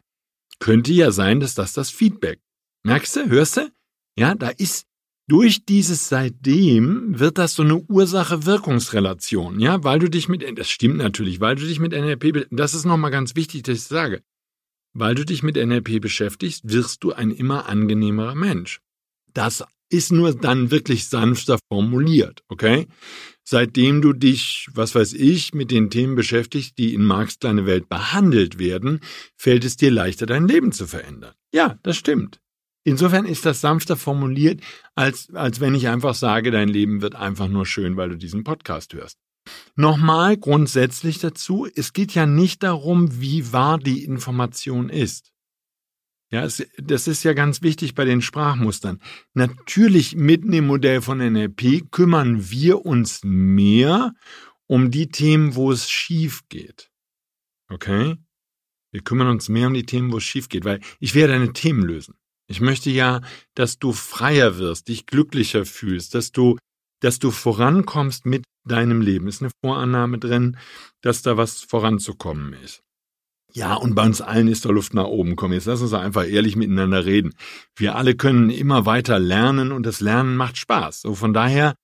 Könnte 0.61 0.93
ja 0.93 1.11
sein, 1.11 1.41
dass 1.41 1.57
das 1.57 1.73
das 1.73 1.91
Feedback. 1.91 2.38
Merkst 2.85 3.17
du, 3.17 3.29
hörst 3.29 3.57
du? 3.57 3.75
Ja, 4.19 4.35
da 4.35 4.49
ist 4.49 4.87
durch 5.29 5.65
dieses 5.65 6.09
seitdem 6.09 7.19
wird 7.19 7.39
das 7.39 7.55
so 7.55 7.63
eine 7.63 7.79
Ursache-Wirkungsrelation, 7.79 9.59
ja, 9.59 9.83
weil 9.83 9.99
du 9.99 10.09
dich 10.09 10.29
mit, 10.29 10.45
das 10.59 10.71
stimmt 10.71 10.99
natürlich, 10.99 11.41
weil 11.41 11.57
du 11.57 11.67
dich 11.67 11.81
mit 11.81 11.93
NLP, 11.93 12.47
das 12.51 12.75
ist 12.75 12.85
nochmal 12.85 13.11
ganz 13.11 13.35
wichtig, 13.35 13.65
dass 13.65 13.79
ich 13.79 13.85
sage, 13.85 14.23
weil 14.95 15.15
du 15.15 15.25
dich 15.25 15.43
mit 15.43 15.57
NLP 15.57 16.01
beschäftigst, 16.01 16.63
wirst 16.65 17.03
du 17.03 17.13
ein 17.13 17.33
immer 17.33 17.69
angenehmerer 17.69 18.35
Mensch. 18.35 18.81
Das 19.35 19.65
ist 19.91 20.13
nur 20.13 20.35
dann 20.35 20.71
wirklich 20.71 21.09
sanfter 21.09 21.59
formuliert, 21.69 22.43
okay? 22.49 22.87
Seitdem 23.45 24.03
du 24.03 24.13
dich, 24.13 24.69
was 24.73 24.95
weiß 24.95 25.13
ich, 25.13 25.55
mit 25.55 25.71
den 25.71 25.91
Themen 25.91 26.17
beschäftigst, 26.17 26.79
die 26.79 26.95
in 26.95 27.05
Marx 27.05 27.39
kleine 27.39 27.67
Welt 27.67 27.89
behandelt 27.89 28.59
werden, 28.59 29.01
fällt 29.37 29.65
es 29.65 29.77
dir 29.77 29.91
leichter, 29.91 30.27
dein 30.27 30.49
Leben 30.49 30.73
zu 30.73 30.87
verändern. 30.87 31.35
Ja, 31.53 31.79
das 31.83 31.97
stimmt. 31.97 32.41
Insofern 32.87 33.25
ist 33.25 33.45
das 33.45 33.61
sanfter 33.61 33.97
formuliert, 33.97 34.61
als, 34.95 35.35
als 35.35 35.59
wenn 35.59 35.75
ich 35.75 35.88
einfach 35.88 36.14
sage, 36.14 36.52
dein 36.52 36.69
Leben 36.69 37.02
wird 37.02 37.16
einfach 37.16 37.49
nur 37.49 37.66
schön, 37.66 37.97
weil 37.97 38.11
du 38.11 38.16
diesen 38.16 38.45
Podcast 38.45 38.95
hörst. 38.95 39.19
Nochmal 39.75 40.37
grundsätzlich 40.37 41.19
dazu, 41.19 41.66
es 41.75 41.93
geht 41.93 42.14
ja 42.14 42.26
nicht 42.26 42.62
darum, 42.62 43.21
wie 43.21 43.52
wahr 43.52 43.78
die 43.78 44.05
Information 44.05 44.88
ist. 44.88 45.33
Ja, 46.31 46.45
es, 46.45 46.64
das 46.78 47.09
ist 47.09 47.25
ja 47.25 47.33
ganz 47.33 47.61
wichtig 47.61 47.97
bei 47.97 48.05
den 48.05 48.23
Sprachmustern. 48.23 49.00
Natürlich 49.35 50.14
mitten 50.14 50.52
im 50.52 50.69
Modell 50.69 51.02
von 51.02 51.19
NLP 51.19 51.90
kümmern 51.90 52.50
wir 52.50 52.87
uns 52.87 53.23
mehr 53.25 54.12
um 54.69 54.93
die 54.93 55.09
Themen, 55.09 55.57
wo 55.57 55.73
es 55.73 55.90
schief 55.90 56.43
geht. 56.49 56.93
Okay? 57.69 58.14
Wir 58.93 59.00
kümmern 59.02 59.26
uns 59.26 59.49
mehr 59.49 59.66
um 59.66 59.75
die 59.75 59.87
Themen, 59.87 60.12
wo 60.12 60.19
es 60.19 60.25
schief 60.25 60.49
geht, 60.49 60.64
weil 60.64 60.78
ich 61.00 61.16
werde 61.16 61.33
deine 61.33 61.52
Themen 61.52 61.83
lösen. 61.83 62.14
Ich 62.49 62.61
möchte 62.61 62.91
ja, 62.91 63.21
dass 63.55 63.79
du 63.79 63.93
freier 63.93 64.59
wirst, 64.59 64.88
dich 64.88 65.07
glücklicher 65.07 65.65
fühlst, 65.65 66.15
dass 66.15 66.33
du, 66.33 66.59
dass 67.00 67.19
du 67.19 67.31
vorankommst 67.31 68.26
mit 68.26 68.45
deinem 68.65 69.00
Leben. 69.00 69.29
Ist 69.29 69.43
eine 69.43 69.50
Vorannahme 69.65 70.19
drin, 70.19 70.57
dass 71.03 71.23
da 71.23 71.37
was 71.37 71.62
voranzukommen 71.62 72.53
ist. 72.53 72.83
Ja, 73.53 73.75
und 73.75 73.95
bei 73.95 74.05
uns 74.05 74.21
allen 74.21 74.49
ist 74.49 74.65
da 74.65 74.71
Luft 74.71 74.93
nach 74.93 75.07
oben. 75.07 75.35
Komm, 75.35 75.53
jetzt 75.53 75.67
lass 75.67 75.81
uns 75.81 75.95
einfach 75.95 76.26
ehrlich 76.26 76.57
miteinander 76.57 77.07
reden. 77.07 77.33
Wir 77.75 77.97
alle 77.97 78.15
können 78.15 78.50
immer 78.50 78.85
weiter 78.85 79.19
lernen 79.19 79.73
und 79.73 79.85
das 79.85 80.00
Lernen 80.00 80.37
macht 80.37 80.59
Spaß. 80.59 81.00
So 81.00 81.15
von 81.15 81.33
daher 81.33 81.75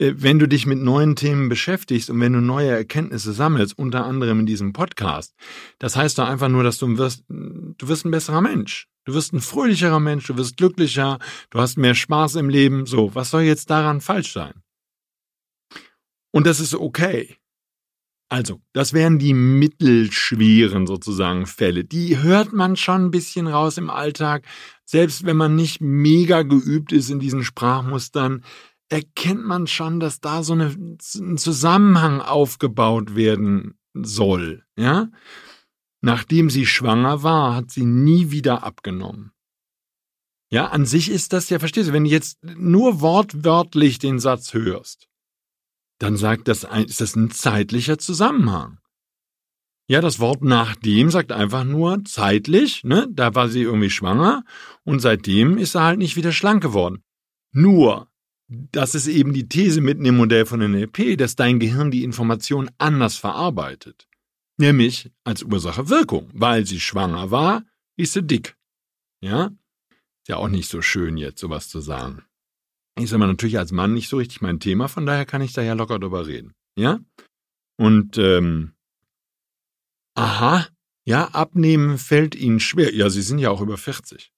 äh, 0.00 0.14
wenn 0.16 0.38
du 0.38 0.48
dich 0.48 0.66
mit 0.66 0.78
neuen 0.80 1.14
Themen 1.14 1.48
beschäftigst 1.48 2.10
und 2.10 2.20
wenn 2.20 2.32
du 2.32 2.40
neue 2.40 2.70
Erkenntnisse 2.70 3.32
sammelst, 3.32 3.78
unter 3.78 4.04
anderem 4.04 4.40
in 4.40 4.46
diesem 4.46 4.72
Podcast, 4.72 5.34
das 5.78 5.94
heißt 5.94 6.18
doch 6.18 6.26
einfach 6.26 6.48
nur, 6.48 6.64
dass 6.64 6.78
du 6.78 6.98
wirst, 6.98 7.24
du 7.28 7.88
wirst 7.88 8.04
ein 8.04 8.10
besserer 8.10 8.40
Mensch. 8.40 8.88
Du 9.10 9.16
wirst 9.16 9.32
ein 9.32 9.40
fröhlicherer 9.40 9.98
Mensch, 9.98 10.28
du 10.28 10.36
wirst 10.36 10.56
glücklicher, 10.56 11.18
du 11.50 11.58
hast 11.58 11.76
mehr 11.76 11.96
Spaß 11.96 12.36
im 12.36 12.48
Leben. 12.48 12.86
So, 12.86 13.12
was 13.12 13.30
soll 13.30 13.42
jetzt 13.42 13.68
daran 13.68 14.00
falsch 14.00 14.32
sein? 14.32 14.54
Und 16.30 16.46
das 16.46 16.60
ist 16.60 16.76
okay. 16.76 17.36
Also, 18.28 18.60
das 18.72 18.92
wären 18.92 19.18
die 19.18 19.34
mittelschweren 19.34 20.86
sozusagen 20.86 21.46
Fälle. 21.46 21.82
Die 21.82 22.18
hört 22.18 22.52
man 22.52 22.76
schon 22.76 23.06
ein 23.06 23.10
bisschen 23.10 23.48
raus 23.48 23.78
im 23.78 23.90
Alltag. 23.90 24.46
Selbst 24.84 25.26
wenn 25.26 25.36
man 25.36 25.56
nicht 25.56 25.80
mega 25.80 26.42
geübt 26.42 26.92
ist 26.92 27.10
in 27.10 27.18
diesen 27.18 27.42
Sprachmustern, 27.42 28.44
erkennt 28.90 29.44
man 29.44 29.66
schon, 29.66 29.98
dass 29.98 30.20
da 30.20 30.44
so 30.44 30.52
eine, 30.52 30.66
ein 30.68 31.36
Zusammenhang 31.36 32.20
aufgebaut 32.20 33.16
werden 33.16 33.74
soll. 33.92 34.62
Ja? 34.76 35.08
Nachdem 36.00 36.48
sie 36.50 36.66
schwanger 36.66 37.22
war, 37.22 37.54
hat 37.54 37.70
sie 37.70 37.84
nie 37.84 38.30
wieder 38.30 38.62
abgenommen. 38.62 39.32
Ja, 40.50 40.66
an 40.68 40.84
sich 40.84 41.10
ist 41.10 41.32
das 41.32 41.48
ja, 41.50 41.58
verstehst 41.58 41.90
du, 41.90 41.92
wenn 41.92 42.04
du 42.04 42.10
jetzt 42.10 42.42
nur 42.42 43.00
wortwörtlich 43.00 43.98
den 43.98 44.18
Satz 44.18 44.52
hörst, 44.52 45.08
dann 45.98 46.16
sagt 46.16 46.48
das, 46.48 46.64
ist 46.64 47.00
das 47.00 47.14
ein 47.14 47.30
zeitlicher 47.30 47.98
Zusammenhang. 47.98 48.78
Ja, 49.86 50.00
das 50.00 50.18
Wort 50.18 50.42
nachdem 50.42 51.10
sagt 51.10 51.32
einfach 51.32 51.64
nur 51.64 52.04
zeitlich, 52.04 52.84
ne, 52.84 53.08
da 53.10 53.34
war 53.34 53.48
sie 53.48 53.62
irgendwie 53.62 53.90
schwanger 53.90 54.44
und 54.84 55.00
seitdem 55.00 55.58
ist 55.58 55.72
sie 55.72 55.82
halt 55.82 55.98
nicht 55.98 56.16
wieder 56.16 56.32
schlank 56.32 56.62
geworden. 56.62 57.02
Nur, 57.52 58.08
das 58.48 58.94
ist 58.94 59.08
eben 59.08 59.32
die 59.32 59.48
These 59.48 59.80
mitten 59.80 60.04
im 60.04 60.16
Modell 60.16 60.46
von 60.46 60.60
NLP, 60.60 61.18
dass 61.18 61.36
dein 61.36 61.58
Gehirn 61.60 61.90
die 61.90 62.04
Information 62.04 62.70
anders 62.78 63.16
verarbeitet. 63.16 64.08
Nämlich 64.60 65.10
als 65.24 65.42
Ursache-Wirkung. 65.42 66.28
Weil 66.34 66.66
sie 66.66 66.80
schwanger 66.80 67.30
war, 67.30 67.64
ist 67.96 68.12
sie 68.12 68.22
dick. 68.22 68.56
Ja? 69.22 69.46
Ist 69.88 70.28
ja 70.28 70.36
auch 70.36 70.48
nicht 70.48 70.68
so 70.68 70.82
schön 70.82 71.16
jetzt, 71.16 71.40
sowas 71.40 71.70
zu 71.70 71.80
sagen. 71.80 72.24
Ist 73.00 73.14
aber 73.14 73.26
natürlich 73.26 73.58
als 73.58 73.72
Mann 73.72 73.94
nicht 73.94 74.10
so 74.10 74.18
richtig 74.18 74.42
mein 74.42 74.60
Thema, 74.60 74.88
von 74.88 75.06
daher 75.06 75.24
kann 75.24 75.40
ich 75.40 75.54
da 75.54 75.62
ja 75.62 75.72
locker 75.72 75.98
drüber 75.98 76.26
reden. 76.26 76.52
Ja? 76.76 77.00
Und, 77.78 78.18
ähm, 78.18 78.74
aha, 80.14 80.68
ja, 81.06 81.28
abnehmen 81.28 81.96
fällt 81.96 82.34
ihnen 82.34 82.60
schwer. 82.60 82.94
Ja, 82.94 83.08
sie 83.08 83.22
sind 83.22 83.38
ja 83.38 83.50
auch 83.50 83.62
über 83.62 83.78
40. 83.78 84.30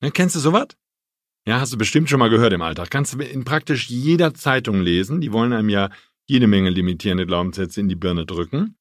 Ne, 0.00 0.12
kennst 0.12 0.36
du 0.36 0.40
sowas? 0.40 0.68
Ja, 1.48 1.58
hast 1.58 1.72
du 1.72 1.78
bestimmt 1.78 2.08
schon 2.08 2.20
mal 2.20 2.30
gehört 2.30 2.52
im 2.52 2.62
Alltag. 2.62 2.90
Kannst 2.90 3.12
du 3.12 3.18
in 3.18 3.44
praktisch 3.44 3.88
jeder 3.88 4.34
Zeitung 4.34 4.80
lesen. 4.80 5.20
Die 5.20 5.32
wollen 5.32 5.52
einem 5.52 5.68
ja 5.68 5.90
jede 6.26 6.46
Menge 6.46 6.70
limitierende 6.70 7.26
Glaubenssätze 7.26 7.80
in 7.80 7.88
die 7.88 7.96
Birne 7.96 8.24
drücken. 8.24 8.76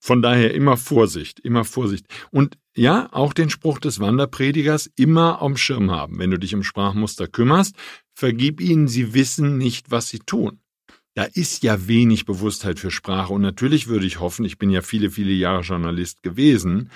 Von 0.00 0.22
daher 0.22 0.54
immer 0.54 0.76
Vorsicht, 0.76 1.40
immer 1.40 1.64
Vorsicht. 1.64 2.06
Und 2.30 2.56
ja, 2.76 3.08
auch 3.12 3.32
den 3.32 3.50
Spruch 3.50 3.80
des 3.80 3.98
Wanderpredigers 3.98 4.90
immer 4.96 5.42
am 5.42 5.56
Schirm 5.56 5.90
haben. 5.90 6.18
Wenn 6.18 6.30
du 6.30 6.38
dich 6.38 6.54
um 6.54 6.62
Sprachmuster 6.62 7.26
kümmerst, 7.26 7.74
vergib 8.14 8.60
ihnen, 8.60 8.86
sie 8.86 9.14
wissen 9.14 9.58
nicht, 9.58 9.90
was 9.90 10.08
sie 10.08 10.20
tun. 10.20 10.60
Da 11.14 11.24
ist 11.24 11.64
ja 11.64 11.88
wenig 11.88 12.26
Bewusstheit 12.26 12.78
für 12.78 12.92
Sprache 12.92 13.32
und 13.32 13.42
natürlich 13.42 13.88
würde 13.88 14.06
ich 14.06 14.20
hoffen, 14.20 14.44
ich 14.44 14.56
bin 14.56 14.70
ja 14.70 14.82
viele, 14.82 15.10
viele 15.10 15.32
Jahre 15.32 15.62
Journalist 15.62 16.22
gewesen, 16.22 16.90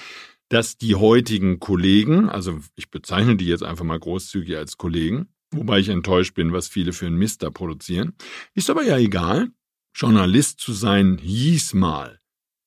dass 0.48 0.78
die 0.78 0.94
heutigen 0.94 1.58
Kollegen, 1.58 2.28
also 2.28 2.60
ich 2.76 2.90
bezeichne 2.90 3.34
die 3.36 3.46
jetzt 3.46 3.64
einfach 3.64 3.84
mal 3.84 3.98
großzügig 3.98 4.56
als 4.56 4.76
Kollegen, 4.76 5.26
wobei 5.50 5.80
ich 5.80 5.88
enttäuscht 5.88 6.34
bin, 6.34 6.52
was 6.52 6.68
viele 6.68 6.92
für 6.92 7.06
einen 7.06 7.16
Mist 7.16 7.42
da 7.42 7.50
produzieren, 7.50 8.12
ist 8.54 8.70
aber 8.70 8.84
ja 8.84 8.96
egal. 8.96 9.48
Journalist 9.92 10.60
zu 10.60 10.72
sein 10.72 11.18
hieß 11.18 11.74
mal, 11.74 12.21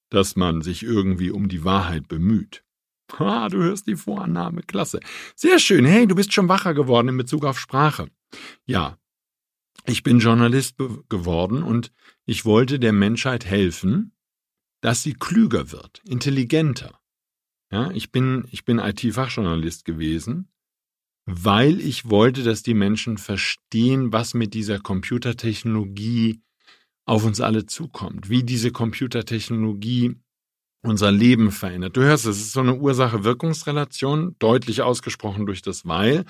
dass 0.10 0.36
man 0.36 0.62
sich 0.62 0.84
irgendwie 0.84 1.32
um 1.32 1.48
die 1.48 1.64
Wahrheit 1.64 2.08
bemüht. 2.08 2.64
Ah, 3.18 3.50
du 3.50 3.58
hörst 3.58 3.88
die 3.88 3.96
Vorannahme, 3.96 4.62
klasse. 4.64 5.00
Sehr 5.36 5.60
schön, 5.60 5.86
hey, 5.86 6.08
du 6.08 6.16
bist 6.16 6.34
schon 6.34 6.50
wacher 6.50 6.74
geworden 6.74 7.10
in 7.10 7.18
Bezug 7.18 7.46
auf 7.46 7.60
Sprache. 7.60 8.10
Ja, 8.66 8.98
ich 9.86 10.04
bin 10.04 10.20
Journalist 10.20 10.78
geworden 11.10 11.64
und 11.64 11.92
ich 12.26 12.46
wollte 12.46 12.80
der 12.80 12.94
Menschheit 12.94 13.46
helfen, 13.46 14.14
dass 14.82 15.04
sie 15.04 15.14
klüger 15.14 15.72
wird, 15.72 16.02
intelligenter. 16.08 17.00
Ja, 17.72 17.92
ich 17.92 18.12
bin, 18.12 18.48
ich 18.52 18.66
bin 18.66 18.80
IT-Fachjournalist 18.80 19.86
gewesen 19.86 20.50
weil 21.26 21.82
ich 21.82 22.10
wollte, 22.10 22.44
dass 22.44 22.62
die 22.62 22.76
Menschen 22.76 23.18
verstehen, 23.18 24.14
was 24.14 24.34
mit 24.34 24.54
dieser 24.54 24.80
Computertechnologie 24.80 26.42
auf 27.06 27.24
uns 27.24 27.42
alle 27.42 27.66
zukommt, 27.66 28.30
wie 28.30 28.44
diese 28.44 28.72
Computertechnologie 28.72 30.16
unser 30.86 31.12
Leben 31.12 31.52
verändert. 31.52 31.98
Du 31.98 32.02
hörst, 32.02 32.26
es 32.26 32.38
ist 32.38 32.52
so 32.52 32.60
eine 32.60 32.76
Ursache-Wirkungsrelation, 32.76 34.36
deutlich 34.40 34.82
ausgesprochen 34.82 35.46
durch 35.46 35.62
das 35.62 35.86
Weil. 35.86 36.26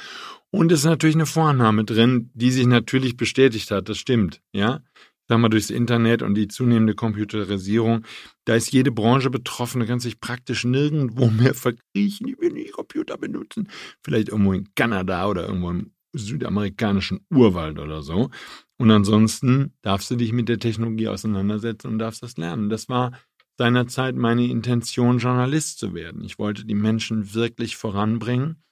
Und 0.50 0.72
es 0.72 0.80
ist 0.80 0.86
natürlich 0.86 1.16
eine 1.16 1.26
Vorannahme 1.26 1.84
drin, 1.84 2.32
die 2.34 2.52
sich 2.52 2.66
natürlich 2.66 3.18
bestätigt 3.18 3.72
hat. 3.72 3.90
Das 3.90 3.98
stimmt, 3.98 4.42
ja. 4.54 4.82
Sag 5.28 5.40
mal, 5.40 5.50
durchs 5.50 5.72
Internet 5.72 6.22
und 6.22 6.36
die 6.36 6.48
zunehmende 6.48 6.94
Computerisierung, 6.94 8.06
da 8.46 8.54
ist 8.54 8.72
jede 8.72 8.92
Branche 8.92 9.32
betroffen, 9.32 9.80
da 9.80 9.88
kann 9.88 10.00
sich 10.00 10.20
praktisch 10.20 10.66
nirgendwo 10.66 11.28
mehr 11.32 11.56
verkriechen. 11.56 12.28
Ich 12.28 12.40
will 12.40 12.52
nicht 12.52 12.74
Computer 12.74 13.18
benutzen. 13.18 13.70
Vielleicht 14.04 14.30
irgendwo 14.30 14.54
in 14.54 14.70
Kanada 14.76 15.28
oder 15.28 15.48
irgendwo 15.48 15.72
im 15.72 15.95
südamerikanischen 16.18 17.26
Urwald 17.30 17.80
oder 17.80 18.02
so. 18.02 18.30
Und 18.78 18.92
ansonsten 18.92 19.74
darfst 19.82 20.12
du 20.12 20.16
dich 20.16 20.34
mit 20.34 20.50
der 20.50 20.60
Technologie 20.60 21.08
auseinandersetzen 21.08 21.88
und 21.88 22.00
darfst 22.00 22.24
das 22.24 22.38
lernen. 22.38 22.70
Das 22.70 22.90
war 22.90 23.12
seinerzeit 23.58 24.16
meine 24.16 24.46
Intention, 24.48 25.20
Journalist 25.20 25.80
zu 25.80 25.94
werden. 25.94 26.24
Ich 26.24 26.40
wollte 26.40 26.66
die 26.66 26.76
Menschen 26.76 27.34
wirklich 27.34 27.78
voranbringen. 27.78 28.64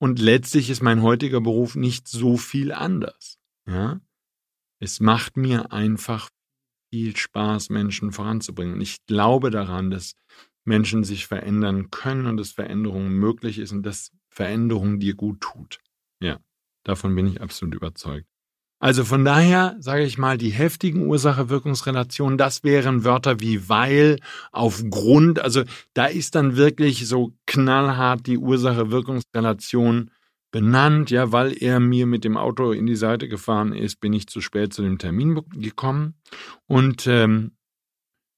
Und 0.00 0.20
letztlich 0.20 0.70
ist 0.70 0.82
mein 0.82 1.02
heutiger 1.02 1.40
Beruf 1.40 1.74
nicht 1.74 2.06
so 2.06 2.36
viel 2.36 2.72
anders. 2.72 3.38
Ja? 3.66 4.00
Es 4.80 5.00
macht 5.00 5.36
mir 5.36 5.72
einfach 5.72 6.30
viel 6.90 7.16
Spaß, 7.16 7.70
Menschen 7.70 8.12
voranzubringen. 8.12 8.74
Und 8.74 8.80
ich 8.80 9.04
glaube 9.06 9.50
daran, 9.50 9.90
dass 9.90 10.14
Menschen 10.64 11.02
sich 11.02 11.26
verändern 11.26 11.90
können 11.90 12.26
und 12.26 12.36
dass 12.36 12.52
Veränderung 12.52 13.08
möglich 13.08 13.58
ist 13.58 13.72
und 13.72 13.82
dass 13.82 14.12
Veränderung 14.28 15.00
dir 15.00 15.14
gut 15.14 15.40
tut. 15.40 15.80
Ja, 16.22 16.38
davon 16.88 17.14
bin 17.14 17.26
ich 17.26 17.40
absolut 17.40 17.74
überzeugt. 17.74 18.26
Also 18.80 19.04
von 19.04 19.24
daher 19.24 19.76
sage 19.80 20.04
ich 20.04 20.18
mal, 20.18 20.38
die 20.38 20.50
heftigen 20.50 21.06
Ursache-Wirkungsrelationen, 21.06 22.38
das 22.38 22.62
wären 22.62 23.04
Wörter 23.04 23.40
wie 23.40 23.68
weil, 23.68 24.20
aufgrund, 24.52 25.40
also 25.40 25.64
da 25.94 26.06
ist 26.06 26.36
dann 26.36 26.56
wirklich 26.56 27.08
so 27.08 27.32
knallhart 27.46 28.26
die 28.26 28.38
Ursache-Wirkungsrelation 28.38 30.12
benannt, 30.52 31.10
ja, 31.10 31.32
weil 31.32 31.60
er 31.60 31.80
mir 31.80 32.06
mit 32.06 32.24
dem 32.24 32.36
Auto 32.36 32.70
in 32.70 32.86
die 32.86 32.96
Seite 32.96 33.28
gefahren 33.28 33.72
ist, 33.72 34.00
bin 34.00 34.12
ich 34.12 34.28
zu 34.28 34.40
spät 34.40 34.72
zu 34.72 34.82
dem 34.82 34.98
Termin 34.98 35.42
gekommen. 35.54 36.14
Und 36.66 37.06
ähm, 37.08 37.52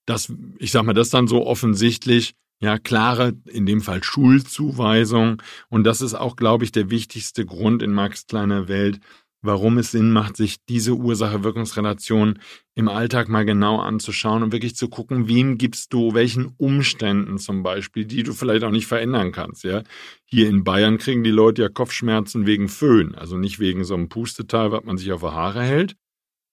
das, 0.06 0.32
ich 0.58 0.72
sag 0.72 0.84
mal, 0.84 0.94
das 0.94 1.10
dann 1.10 1.28
so 1.28 1.46
offensichtlich, 1.46 2.34
ja, 2.60 2.78
klare, 2.78 3.32
in 3.46 3.66
dem 3.66 3.80
Fall 3.80 4.02
Schulzuweisung. 4.04 5.42
Und 5.68 5.84
das 5.84 6.00
ist 6.02 6.14
auch, 6.14 6.36
glaube 6.36 6.64
ich, 6.64 6.72
der 6.72 6.90
wichtigste 6.90 7.46
Grund 7.46 7.82
in 7.82 7.92
Max 7.92 8.26
kleiner 8.26 8.68
Welt, 8.68 9.00
warum 9.42 9.78
es 9.78 9.90
Sinn 9.90 10.12
macht, 10.12 10.36
sich 10.36 10.58
diese 10.68 10.94
Ursache-Wirkungsrelation 10.94 12.38
im 12.74 12.88
Alltag 12.88 13.30
mal 13.30 13.46
genau 13.46 13.78
anzuschauen 13.78 14.42
und 14.42 14.52
wirklich 14.52 14.76
zu 14.76 14.88
gucken, 14.88 15.28
wem 15.28 15.56
gibst 15.56 15.94
du, 15.94 16.12
welchen 16.12 16.54
Umständen 16.58 17.38
zum 17.38 17.62
Beispiel, 17.62 18.04
die 18.04 18.22
du 18.22 18.34
vielleicht 18.34 18.64
auch 18.64 18.70
nicht 18.70 18.86
verändern 18.86 19.32
kannst. 19.32 19.64
Ja, 19.64 19.82
hier 20.26 20.48
in 20.48 20.62
Bayern 20.62 20.98
kriegen 20.98 21.24
die 21.24 21.30
Leute 21.30 21.62
ja 21.62 21.68
Kopfschmerzen 21.70 22.44
wegen 22.44 22.68
Föhn, 22.68 23.14
also 23.14 23.38
nicht 23.38 23.58
wegen 23.58 23.84
so 23.84 23.94
einem 23.94 24.10
Pusteteil, 24.10 24.72
was 24.72 24.84
man 24.84 24.98
sich 24.98 25.10
auf 25.12 25.22
die 25.22 25.28
Haare 25.28 25.62
hält. 25.62 25.96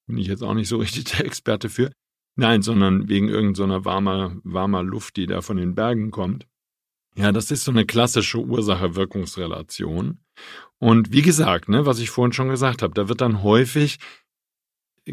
Bin 0.07 0.17
ich 0.17 0.27
jetzt 0.27 0.43
auch 0.43 0.53
nicht 0.53 0.69
so 0.69 0.77
richtig 0.77 1.03
der 1.03 1.25
Experte 1.25 1.67
für. 1.67 1.91
Nein, 2.37 2.61
sondern 2.61 3.09
wegen 3.09 3.29
irgendeiner 3.29 3.79
so 3.79 3.85
warmer, 3.85 4.37
warmer 4.43 4.83
Luft, 4.83 5.17
die 5.17 5.25
da 5.25 5.41
von 5.41 5.57
den 5.57 5.73
Bergen 5.73 6.11
kommt. 6.11 6.47
Ja, 7.15 7.31
das 7.31 7.49
ist 7.49 7.63
so 7.63 7.71
eine 7.71 7.85
klassische 7.85 8.37
Ursache-Wirkungsrelation. 8.37 10.19
Und 10.77 11.11
wie 11.11 11.23
gesagt, 11.23 11.67
ne, 11.67 11.87
was 11.87 11.97
ich 11.97 12.11
vorhin 12.11 12.33
schon 12.33 12.49
gesagt 12.49 12.83
habe, 12.83 12.93
da 12.93 13.09
wird 13.09 13.21
dann 13.21 13.41
häufig 13.41 13.97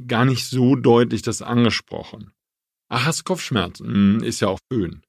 gar 0.06 0.26
nicht 0.26 0.46
so 0.46 0.76
deutlich 0.76 1.22
das 1.22 1.40
angesprochen. 1.40 2.32
Ach, 2.90 3.06
hast 3.06 3.24
Kopfschmerzen? 3.24 3.86
Hm, 3.86 4.22
ist 4.22 4.40
ja 4.40 4.48
auch 4.48 4.58
Föhn. 4.70 5.00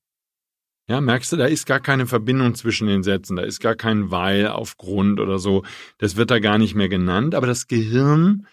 Ja, 0.87 1.01
merkst 1.01 1.33
du, 1.33 1.35
da 1.35 1.47
ist 1.47 1.65
gar 1.65 1.81
keine 1.81 2.07
Verbindung 2.07 2.55
zwischen 2.55 2.87
den 2.87 3.03
Sätzen, 3.03 3.35
da 3.35 3.43
ist 3.43 3.59
gar 3.59 3.75
kein 3.75 4.09
Weil 4.11 4.47
aufgrund 4.47 5.19
oder 5.19 5.37
so. 5.37 5.63
Das 5.97 6.15
wird 6.15 6.31
da 6.31 6.39
gar 6.39 6.59
nicht 6.59 6.75
mehr 6.75 6.89
genannt, 6.89 7.35
aber 7.35 7.47
das 7.47 7.67
Gehirn 7.67 8.47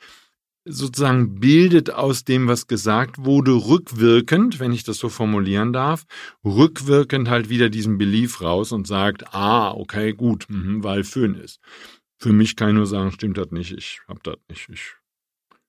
sozusagen 0.65 1.41
bildet 1.41 1.91
aus 1.91 2.25
dem, 2.25 2.47
was 2.49 2.67
gesagt 2.67 3.25
wurde, 3.25 3.53
rückwirkend, 3.53 4.61
wenn 4.61 4.73
ich 4.73 4.85
das 4.85 4.99
so 4.99 5.09
formulieren 5.09 5.73
darf, 5.73 6.05
rückwirkend 6.45 7.29
halt 7.29 7.49
wieder 7.49 7.69
diesen 7.69 7.99
Belief 7.99 8.41
raus 8.41 8.73
und 8.73 8.87
sagt, 8.87 9.35
ah, 9.35 9.73
okay, 9.73 10.13
gut, 10.13 10.47
mh, 10.49 10.85
weil 10.85 11.05
Föhn 11.05 11.35
ist. 11.35 11.61
Für 12.19 12.33
mich 12.33 12.55
kann 12.55 12.69
ich 12.69 12.75
nur 12.75 12.87
sagen, 12.87 13.11
stimmt 13.11 13.39
das 13.39 13.51
nicht, 13.51 13.73
ich 13.73 14.01
hab 14.07 14.23
das 14.23 14.37
nicht. 14.49 14.69
Ich 14.69 14.93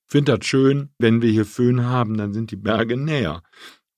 finde 0.08 0.38
das 0.38 0.46
schön, 0.46 0.90
wenn 1.00 1.22
wir 1.22 1.32
hier 1.32 1.46
Föhn 1.46 1.86
haben, 1.86 2.18
dann 2.18 2.34
sind 2.34 2.52
die 2.52 2.56
Berge 2.56 2.96
näher. 2.98 3.42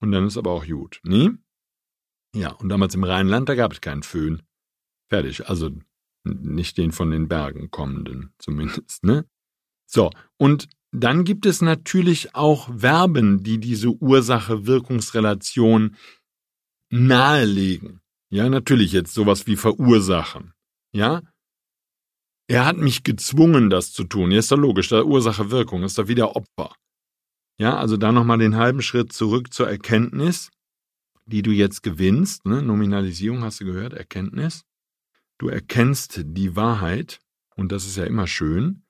Und 0.00 0.12
dann 0.12 0.26
ist 0.26 0.38
aber 0.38 0.50
auch 0.50 0.66
gut, 0.66 1.00
ne? 1.04 1.38
Ja, 2.34 2.52
und 2.52 2.68
damals 2.68 2.94
im 2.94 3.04
Rheinland, 3.04 3.48
da 3.48 3.54
gab 3.54 3.72
es 3.72 3.80
keinen 3.80 4.02
Föhn. 4.02 4.42
Fertig, 5.08 5.48
also 5.48 5.70
nicht 6.24 6.78
den 6.78 6.92
von 6.92 7.10
den 7.10 7.28
Bergen 7.28 7.70
kommenden 7.70 8.32
zumindest, 8.38 9.04
ne? 9.04 9.26
So, 9.86 10.10
und 10.36 10.68
dann 10.92 11.24
gibt 11.24 11.46
es 11.46 11.62
natürlich 11.62 12.34
auch 12.34 12.78
Verben, 12.78 13.42
die 13.42 13.58
diese 13.58 13.90
Ursache-Wirkungsrelation 13.90 15.96
nahelegen. 16.90 18.00
Ja, 18.30 18.48
natürlich 18.48 18.92
jetzt 18.92 19.14
sowas 19.14 19.46
wie 19.46 19.56
verursachen. 19.56 20.52
Ja? 20.92 21.22
Er 22.48 22.64
hat 22.64 22.76
mich 22.76 23.02
gezwungen, 23.02 23.70
das 23.70 23.92
zu 23.92 24.04
tun. 24.04 24.30
Ja, 24.30 24.38
ist 24.38 24.52
doch 24.52 24.56
logisch, 24.56 24.88
da 24.88 25.02
Ursache-Wirkung, 25.02 25.82
ist 25.82 25.98
doch 25.98 26.08
wieder 26.08 26.36
Opfer. 26.36 26.74
Ja, 27.58 27.76
also 27.76 27.96
da 27.96 28.12
nochmal 28.12 28.38
den 28.38 28.56
halben 28.56 28.82
Schritt 28.82 29.12
zurück 29.12 29.52
zur 29.52 29.68
Erkenntnis, 29.68 30.50
die 31.24 31.42
du 31.42 31.50
jetzt 31.50 31.82
gewinnst. 31.82 32.46
Ne? 32.46 32.62
Nominalisierung 32.62 33.42
hast 33.42 33.60
du 33.60 33.64
gehört, 33.64 33.94
Erkenntnis. 33.94 34.62
Du 35.38 35.48
erkennst 35.48 36.22
die 36.24 36.56
Wahrheit, 36.56 37.20
und 37.56 37.72
das 37.72 37.86
ist 37.86 37.96
ja 37.96 38.04
immer 38.04 38.26
schön 38.26 38.85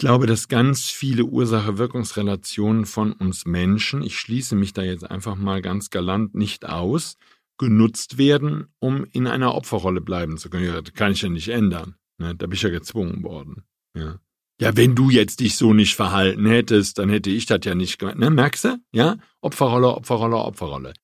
glaube, 0.00 0.26
dass 0.26 0.48
ganz 0.48 0.90
viele 0.90 1.24
Ursache-Wirkungsrelationen 1.24 2.86
von 2.86 3.12
uns 3.12 3.46
Menschen, 3.46 4.02
ich 4.02 4.18
schließe 4.18 4.56
mich 4.56 4.72
da 4.72 4.82
jetzt 4.82 5.08
einfach 5.08 5.36
mal 5.36 5.62
ganz 5.62 5.90
galant 5.90 6.34
nicht 6.34 6.68
aus, 6.68 7.16
genutzt 7.58 8.18
werden, 8.18 8.66
um 8.78 9.04
in 9.12 9.26
einer 9.26 9.54
Opferrolle 9.54 10.00
bleiben 10.00 10.38
zu 10.38 10.50
können. 10.50 10.64
Ja, 10.64 10.80
das 10.80 10.94
kann 10.94 11.12
ich 11.12 11.22
ja 11.22 11.28
nicht 11.28 11.48
ändern. 11.48 11.94
Ne? 12.18 12.34
Da 12.34 12.46
bin 12.46 12.56
ich 12.56 12.62
ja 12.62 12.70
gezwungen 12.70 13.22
worden. 13.22 13.64
Ja. 13.96 14.18
ja, 14.60 14.76
wenn 14.76 14.94
du 14.94 15.10
jetzt 15.10 15.40
dich 15.40 15.56
so 15.56 15.74
nicht 15.74 15.94
verhalten 15.94 16.46
hättest, 16.46 16.98
dann 16.98 17.10
hätte 17.10 17.30
ich 17.30 17.46
das 17.46 17.60
ja 17.64 17.74
nicht 17.74 17.98
gemacht. 17.98 18.18
Ne? 18.18 18.30
Merkst 18.30 18.64
du? 18.64 18.78
Ja, 18.92 19.18
Opferrolle, 19.40 19.88
Opferrolle, 19.88 20.36
Opferrolle. 20.36 20.94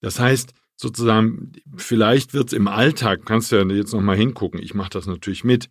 Das 0.00 0.20
heißt, 0.20 0.52
sozusagen, 0.76 1.52
vielleicht 1.76 2.34
wird's 2.34 2.52
im 2.52 2.68
Alltag, 2.68 3.24
kannst 3.24 3.50
du 3.50 3.56
ja 3.56 3.64
jetzt 3.74 3.94
nochmal 3.94 4.16
hingucken, 4.16 4.60
ich 4.60 4.74
mache 4.74 4.90
das 4.90 5.06
natürlich 5.06 5.44
mit, 5.44 5.68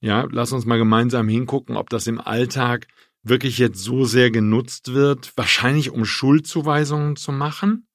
ja, 0.00 0.26
lass 0.30 0.52
uns 0.52 0.66
mal 0.66 0.78
gemeinsam 0.78 1.28
hingucken, 1.28 1.76
ob 1.76 1.90
das 1.90 2.06
im 2.06 2.20
Alltag 2.20 2.86
wirklich 3.22 3.58
jetzt 3.58 3.82
so 3.82 4.04
sehr 4.04 4.30
genutzt 4.30 4.92
wird, 4.92 5.36
wahrscheinlich 5.36 5.90
um 5.90 6.04
Schuldzuweisungen 6.04 7.16
zu 7.16 7.32
machen. 7.32 7.88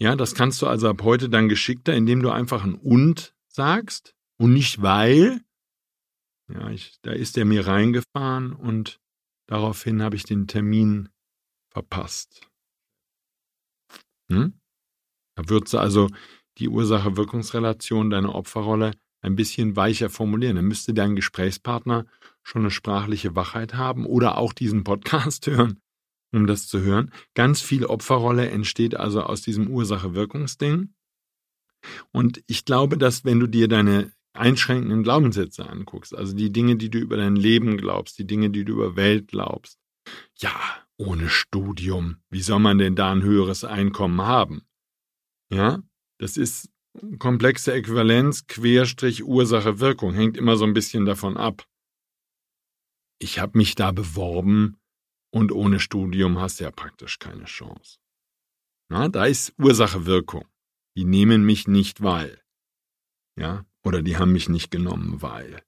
Ja, 0.00 0.14
das 0.14 0.34
kannst 0.34 0.62
du 0.62 0.66
also 0.66 0.88
ab 0.88 1.02
heute 1.02 1.28
dann 1.28 1.48
geschickter, 1.48 1.94
indem 1.94 2.22
du 2.22 2.30
einfach 2.30 2.64
ein 2.64 2.74
und 2.74 3.34
sagst 3.48 4.14
und 4.38 4.52
nicht 4.52 4.82
weil. 4.82 5.40
Ja, 6.52 6.70
ich, 6.70 6.98
da 7.02 7.12
ist 7.12 7.36
er 7.36 7.44
mir 7.44 7.66
reingefahren 7.66 8.52
und 8.52 9.00
daraufhin 9.46 10.02
habe 10.02 10.16
ich 10.16 10.24
den 10.24 10.46
Termin 10.46 11.08
verpasst. 11.70 12.48
Hm? 14.30 14.60
Da 15.36 15.48
würdest 15.48 15.74
du 15.74 15.78
also 15.78 16.08
die 16.58 16.68
Ursache-Wirkungsrelation, 16.68 18.10
deine 18.10 18.34
Opferrolle 18.34 18.92
ein 19.20 19.36
bisschen 19.36 19.76
weicher 19.76 20.10
formulieren. 20.10 20.56
Dann 20.56 20.66
müsste 20.66 20.94
dein 20.94 21.16
Gesprächspartner 21.16 22.06
schon 22.42 22.62
eine 22.62 22.70
sprachliche 22.70 23.34
Wachheit 23.34 23.74
haben 23.74 24.06
oder 24.06 24.38
auch 24.38 24.52
diesen 24.52 24.84
Podcast 24.84 25.46
hören, 25.48 25.80
um 26.32 26.46
das 26.46 26.66
zu 26.66 26.80
hören. 26.80 27.12
Ganz 27.34 27.60
viel 27.60 27.84
Opferrolle 27.84 28.48
entsteht 28.50 28.96
also 28.96 29.22
aus 29.22 29.42
diesem 29.42 29.68
Ursache-Wirkungsding. 29.68 30.94
Und 32.12 32.42
ich 32.46 32.64
glaube, 32.64 32.98
dass 32.98 33.24
wenn 33.24 33.40
du 33.40 33.46
dir 33.46 33.68
deine 33.68 34.12
einschränkenden 34.32 35.02
Glaubenssätze 35.02 35.68
anguckst, 35.68 36.14
also 36.14 36.34
die 36.34 36.52
Dinge, 36.52 36.76
die 36.76 36.90
du 36.90 36.98
über 36.98 37.16
dein 37.16 37.36
Leben 37.36 37.76
glaubst, 37.76 38.18
die 38.18 38.26
Dinge, 38.26 38.50
die 38.50 38.64
du 38.64 38.74
über 38.74 38.96
Welt 38.96 39.28
glaubst, 39.28 39.78
ja, 40.36 40.52
ohne 40.96 41.28
Studium, 41.28 42.16
wie 42.30 42.42
soll 42.42 42.58
man 42.58 42.78
denn 42.78 42.96
da 42.96 43.12
ein 43.12 43.22
höheres 43.22 43.64
Einkommen 43.64 44.22
haben? 44.22 44.62
Ja, 45.50 45.82
das 46.18 46.36
ist 46.36 46.70
komplexe 47.18 47.72
Äquivalenz, 47.72 48.46
Querstrich, 48.46 49.24
Ursache, 49.24 49.80
Wirkung, 49.80 50.14
hängt 50.14 50.36
immer 50.36 50.56
so 50.56 50.64
ein 50.64 50.74
bisschen 50.74 51.04
davon 51.04 51.36
ab. 51.36 51.66
Ich 53.20 53.38
habe 53.38 53.58
mich 53.58 53.74
da 53.74 53.90
beworben 53.92 54.78
und 55.30 55.52
ohne 55.52 55.80
Studium 55.80 56.38
hast 56.38 56.60
du 56.60 56.64
ja 56.64 56.70
praktisch 56.70 57.18
keine 57.18 57.44
Chance. 57.44 57.98
Na, 58.88 59.08
da 59.08 59.26
ist 59.26 59.54
Ursache, 59.58 60.06
Wirkung. 60.06 60.46
Die 60.96 61.04
nehmen 61.04 61.44
mich 61.44 61.68
nicht, 61.68 62.02
weil. 62.02 62.40
Ja, 63.38 63.66
oder 63.84 64.02
die 64.02 64.16
haben 64.16 64.32
mich 64.32 64.48
nicht 64.48 64.70
genommen, 64.70 65.20
weil. 65.22 65.62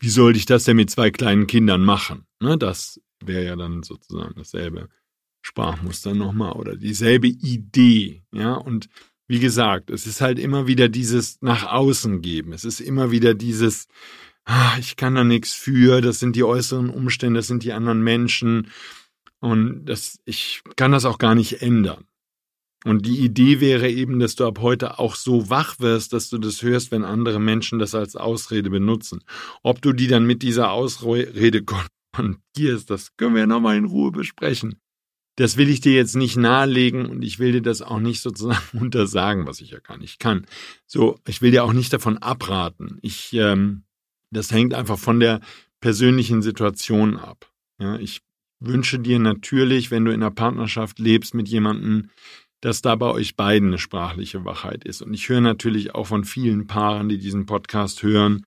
wie 0.00 0.08
sollte 0.08 0.38
ich 0.38 0.46
das 0.46 0.64
denn 0.64 0.76
mit 0.76 0.90
zwei 0.90 1.10
kleinen 1.10 1.46
Kindern 1.46 1.82
machen? 1.82 2.26
Ne, 2.40 2.56
das 2.56 3.00
wäre 3.22 3.44
ja 3.44 3.56
dann 3.56 3.82
sozusagen 3.82 4.34
dasselbe 4.36 4.88
Sprachmuster 5.42 6.14
nochmal 6.14 6.52
oder 6.52 6.76
dieselbe 6.76 7.28
Idee. 7.28 8.22
Ja, 8.32 8.54
und 8.54 8.88
wie 9.30 9.38
gesagt, 9.38 9.90
es 9.90 10.08
ist 10.08 10.20
halt 10.20 10.40
immer 10.40 10.66
wieder 10.66 10.88
dieses 10.88 11.40
nach 11.40 11.64
außen 11.64 12.20
geben. 12.20 12.52
Es 12.52 12.64
ist 12.64 12.80
immer 12.80 13.12
wieder 13.12 13.32
dieses, 13.32 13.86
ah, 14.44 14.76
ich 14.80 14.96
kann 14.96 15.14
da 15.14 15.22
nichts 15.22 15.52
für, 15.52 16.00
das 16.00 16.18
sind 16.18 16.34
die 16.34 16.42
äußeren 16.42 16.90
Umstände, 16.90 17.38
das 17.38 17.46
sind 17.46 17.62
die 17.62 17.72
anderen 17.72 18.02
Menschen 18.02 18.72
und 19.38 19.84
das, 19.84 20.18
ich 20.24 20.62
kann 20.74 20.90
das 20.90 21.04
auch 21.04 21.18
gar 21.18 21.36
nicht 21.36 21.62
ändern. 21.62 22.06
Und 22.84 23.06
die 23.06 23.20
Idee 23.20 23.60
wäre 23.60 23.88
eben, 23.88 24.18
dass 24.18 24.34
du 24.34 24.46
ab 24.46 24.58
heute 24.58 24.98
auch 24.98 25.14
so 25.14 25.48
wach 25.48 25.78
wirst, 25.78 26.12
dass 26.12 26.28
du 26.28 26.38
das 26.38 26.64
hörst, 26.64 26.90
wenn 26.90 27.04
andere 27.04 27.38
Menschen 27.38 27.78
das 27.78 27.94
als 27.94 28.16
Ausrede 28.16 28.68
benutzen. 28.68 29.22
Ob 29.62 29.80
du 29.80 29.92
die 29.92 30.08
dann 30.08 30.26
mit 30.26 30.42
dieser 30.42 30.72
Ausrede 30.72 31.62
konfrontierst, 32.12 32.90
das 32.90 33.16
können 33.16 33.36
wir 33.36 33.46
nochmal 33.46 33.76
in 33.76 33.84
Ruhe 33.84 34.10
besprechen. 34.10 34.80
Das 35.36 35.56
will 35.56 35.68
ich 35.68 35.80
dir 35.80 35.92
jetzt 35.92 36.16
nicht 36.16 36.36
nahelegen 36.36 37.06
und 37.06 37.22
ich 37.22 37.38
will 37.38 37.52
dir 37.52 37.62
das 37.62 37.82
auch 37.82 38.00
nicht 38.00 38.20
sozusagen 38.20 38.78
untersagen, 38.80 39.46
was 39.46 39.60
ich 39.60 39.70
ja 39.70 39.78
gar 39.78 39.96
nicht 39.96 40.18
kann. 40.20 40.46
So, 40.86 41.18
ich 41.26 41.40
will 41.40 41.50
dir 41.50 41.64
auch 41.64 41.72
nicht 41.72 41.92
davon 41.92 42.18
abraten. 42.18 42.98
Ich, 43.02 43.32
ähm, 43.32 43.84
das 44.30 44.52
hängt 44.52 44.74
einfach 44.74 44.98
von 44.98 45.20
der 45.20 45.40
persönlichen 45.80 46.42
Situation 46.42 47.16
ab. 47.16 47.50
Ja, 47.80 47.96
ich 47.96 48.20
wünsche 48.60 48.98
dir 48.98 49.18
natürlich, 49.18 49.90
wenn 49.90 50.04
du 50.04 50.12
in 50.12 50.22
einer 50.22 50.30
Partnerschaft 50.30 50.98
lebst 50.98 51.34
mit 51.34 51.48
jemandem, 51.48 52.10
dass 52.60 52.82
da 52.82 52.94
bei 52.94 53.06
euch 53.06 53.36
beiden 53.36 53.68
eine 53.68 53.78
sprachliche 53.78 54.44
Wachheit 54.44 54.84
ist. 54.84 55.00
Und 55.00 55.14
ich 55.14 55.28
höre 55.28 55.40
natürlich 55.40 55.94
auch 55.94 56.06
von 56.06 56.24
vielen 56.24 56.66
Paaren, 56.66 57.08
die 57.08 57.18
diesen 57.18 57.46
Podcast 57.46 58.02
hören, 58.02 58.44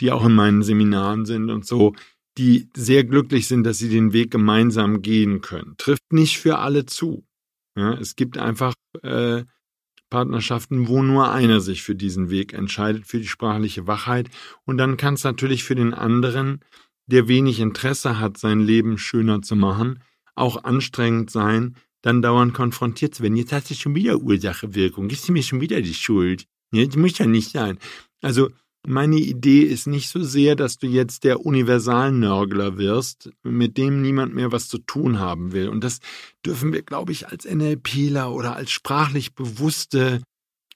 die 0.00 0.10
auch 0.10 0.24
in 0.24 0.34
meinen 0.34 0.62
Seminaren 0.62 1.24
sind 1.24 1.50
und 1.50 1.64
so, 1.64 1.94
die 2.38 2.68
sehr 2.76 3.04
glücklich 3.04 3.46
sind, 3.46 3.64
dass 3.64 3.78
sie 3.78 3.88
den 3.88 4.12
Weg 4.12 4.30
gemeinsam 4.30 5.02
gehen 5.02 5.40
können. 5.40 5.74
Trifft 5.78 6.12
nicht 6.12 6.38
für 6.38 6.58
alle 6.58 6.86
zu. 6.86 7.24
Ja, 7.76 7.94
es 7.94 8.16
gibt 8.16 8.38
einfach 8.38 8.74
äh, 9.02 9.44
Partnerschaften, 10.10 10.88
wo 10.88 11.02
nur 11.02 11.30
einer 11.30 11.60
sich 11.60 11.82
für 11.82 11.94
diesen 11.94 12.30
Weg 12.30 12.52
entscheidet, 12.52 13.06
für 13.06 13.18
die 13.18 13.26
sprachliche 13.26 13.86
Wachheit. 13.86 14.30
Und 14.64 14.78
dann 14.78 14.96
kann 14.96 15.14
es 15.14 15.24
natürlich 15.24 15.64
für 15.64 15.74
den 15.74 15.94
anderen, 15.94 16.60
der 17.06 17.28
wenig 17.28 17.60
Interesse 17.60 18.18
hat, 18.18 18.38
sein 18.38 18.60
Leben 18.60 18.98
schöner 18.98 19.42
zu 19.42 19.56
machen, 19.56 20.00
auch 20.34 20.64
anstrengend 20.64 21.30
sein, 21.30 21.76
dann 22.02 22.22
dauernd 22.22 22.54
konfrontiert 22.54 23.14
zu 23.14 23.22
werden. 23.22 23.36
Jetzt 23.36 23.52
hast 23.52 23.70
du 23.70 23.74
schon 23.74 23.94
wieder 23.94 24.18
Ursache-Wirkung, 24.18 25.08
gibst 25.08 25.28
du 25.28 25.32
mir 25.32 25.42
schon 25.42 25.60
wieder 25.60 25.80
die 25.80 25.94
Schuld. 25.94 26.46
Das 26.70 26.96
muss 26.96 27.18
ja 27.18 27.26
nicht 27.26 27.50
sein. 27.50 27.78
Also 28.20 28.50
meine 28.86 29.16
Idee 29.16 29.62
ist 29.62 29.86
nicht 29.86 30.10
so 30.10 30.22
sehr, 30.22 30.56
dass 30.56 30.76
du 30.76 30.86
jetzt 30.86 31.24
der 31.24 31.44
Universalnörgler 31.44 32.76
wirst, 32.76 33.30
mit 33.42 33.78
dem 33.78 34.02
niemand 34.02 34.34
mehr 34.34 34.52
was 34.52 34.68
zu 34.68 34.78
tun 34.78 35.18
haben 35.18 35.52
will. 35.52 35.68
Und 35.68 35.82
das 35.82 36.00
dürfen 36.44 36.72
wir, 36.72 36.82
glaube 36.82 37.12
ich, 37.12 37.28
als 37.28 37.46
NLPler 37.46 38.32
oder 38.32 38.56
als 38.56 38.70
sprachlich 38.70 39.34
bewusste, 39.34 40.22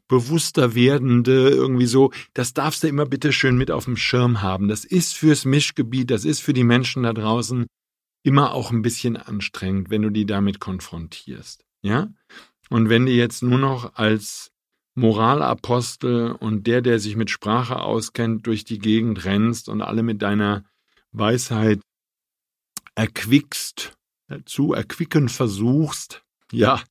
bewusster 0.08 0.74
werdende 0.74 1.50
irgendwie 1.50 1.86
so, 1.86 2.10
das 2.32 2.54
darfst 2.54 2.82
du 2.82 2.88
immer 2.88 3.04
bitte 3.04 3.32
schön 3.32 3.58
mit 3.58 3.70
auf 3.70 3.84
dem 3.84 3.96
Schirm 3.96 4.40
haben. 4.40 4.68
Das 4.68 4.84
ist 4.84 5.14
fürs 5.14 5.44
Mischgebiet, 5.44 6.10
das 6.10 6.24
ist 6.24 6.40
für 6.40 6.54
die 6.54 6.64
Menschen 6.64 7.02
da 7.02 7.12
draußen 7.12 7.66
immer 8.22 8.52
auch 8.52 8.70
ein 8.70 8.82
bisschen 8.82 9.16
anstrengend, 9.16 9.90
wenn 9.90 10.02
du 10.02 10.10
die 10.10 10.26
damit 10.26 10.60
konfrontierst. 10.60 11.64
Ja? 11.82 12.08
Und 12.70 12.88
wenn 12.88 13.06
du 13.06 13.12
jetzt 13.12 13.42
nur 13.42 13.58
noch 13.58 13.94
als 13.94 14.50
Moralapostel 14.98 16.32
und 16.32 16.66
der, 16.66 16.82
der 16.82 16.98
sich 16.98 17.16
mit 17.16 17.30
Sprache 17.30 17.80
auskennt, 17.80 18.46
durch 18.46 18.64
die 18.64 18.78
Gegend 18.78 19.24
rennst 19.24 19.68
und 19.68 19.80
alle 19.80 20.02
mit 20.02 20.22
deiner 20.22 20.64
Weisheit 21.12 21.80
erquickst, 22.94 23.96
zu 24.44 24.72
erquicken 24.72 25.28
versuchst, 25.28 26.22
ja, 26.52 26.82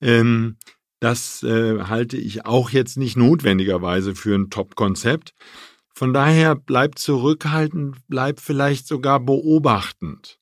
ähm, 0.00 0.56
das 1.00 1.42
äh, 1.42 1.80
halte 1.82 2.16
ich 2.16 2.46
auch 2.46 2.70
jetzt 2.70 2.96
nicht 2.96 3.16
notwendigerweise 3.16 4.14
für 4.14 4.34
ein 4.34 4.48
Top-Konzept. 4.48 5.34
Von 5.94 6.14
daher 6.14 6.54
bleib 6.54 6.98
zurückhaltend, 6.98 7.98
bleib 8.08 8.40
vielleicht 8.40 8.86
sogar 8.86 9.20
beobachtend. 9.20 10.40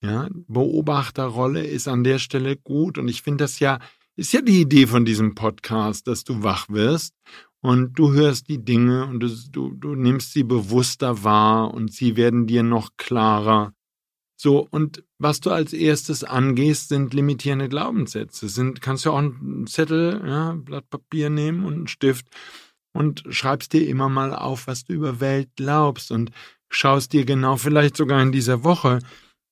Ja, 0.00 0.28
Beobachterrolle 0.48 1.66
ist 1.66 1.86
an 1.86 2.02
der 2.02 2.18
Stelle 2.18 2.56
gut 2.56 2.98
und 2.98 3.08
ich 3.08 3.22
finde 3.22 3.44
das 3.44 3.58
ja, 3.58 3.78
ist 4.16 4.32
ja 4.32 4.40
die 4.40 4.60
Idee 4.60 4.86
von 4.86 5.04
diesem 5.04 5.34
Podcast, 5.34 6.06
dass 6.06 6.24
du 6.24 6.42
wach 6.42 6.68
wirst 6.68 7.14
und 7.60 7.98
du 7.98 8.12
hörst 8.12 8.48
die 8.48 8.64
Dinge 8.64 9.06
und 9.06 9.20
du, 9.20 9.28
du, 9.50 9.70
du 9.74 9.94
nimmst 9.94 10.32
sie 10.32 10.44
bewusster 10.44 11.24
wahr 11.24 11.72
und 11.72 11.92
sie 11.92 12.16
werden 12.16 12.46
dir 12.46 12.62
noch 12.62 12.90
klarer. 12.96 13.72
So, 14.36 14.66
und 14.70 15.04
was 15.18 15.40
du 15.40 15.50
als 15.50 15.72
erstes 15.72 16.24
angehst, 16.24 16.88
sind 16.88 17.14
limitierende 17.14 17.68
Glaubenssätze. 17.68 18.48
Sind, 18.48 18.80
kannst 18.82 19.06
du 19.06 19.10
auch 19.10 19.18
einen 19.18 19.66
Zettel, 19.66 20.22
ja, 20.26 20.52
Blatt 20.54 20.90
Papier 20.90 21.30
nehmen 21.30 21.64
und 21.64 21.74
einen 21.74 21.86
Stift 21.86 22.26
und 22.92 23.24
schreibst 23.30 23.72
dir 23.72 23.88
immer 23.88 24.08
mal 24.08 24.34
auf, 24.34 24.66
was 24.66 24.84
du 24.84 24.92
über 24.92 25.20
Welt 25.20 25.48
glaubst 25.56 26.10
und 26.12 26.30
schaust 26.68 27.12
dir 27.12 27.24
genau, 27.24 27.56
vielleicht 27.56 27.96
sogar 27.96 28.20
in 28.22 28.32
dieser 28.32 28.64
Woche, 28.64 28.98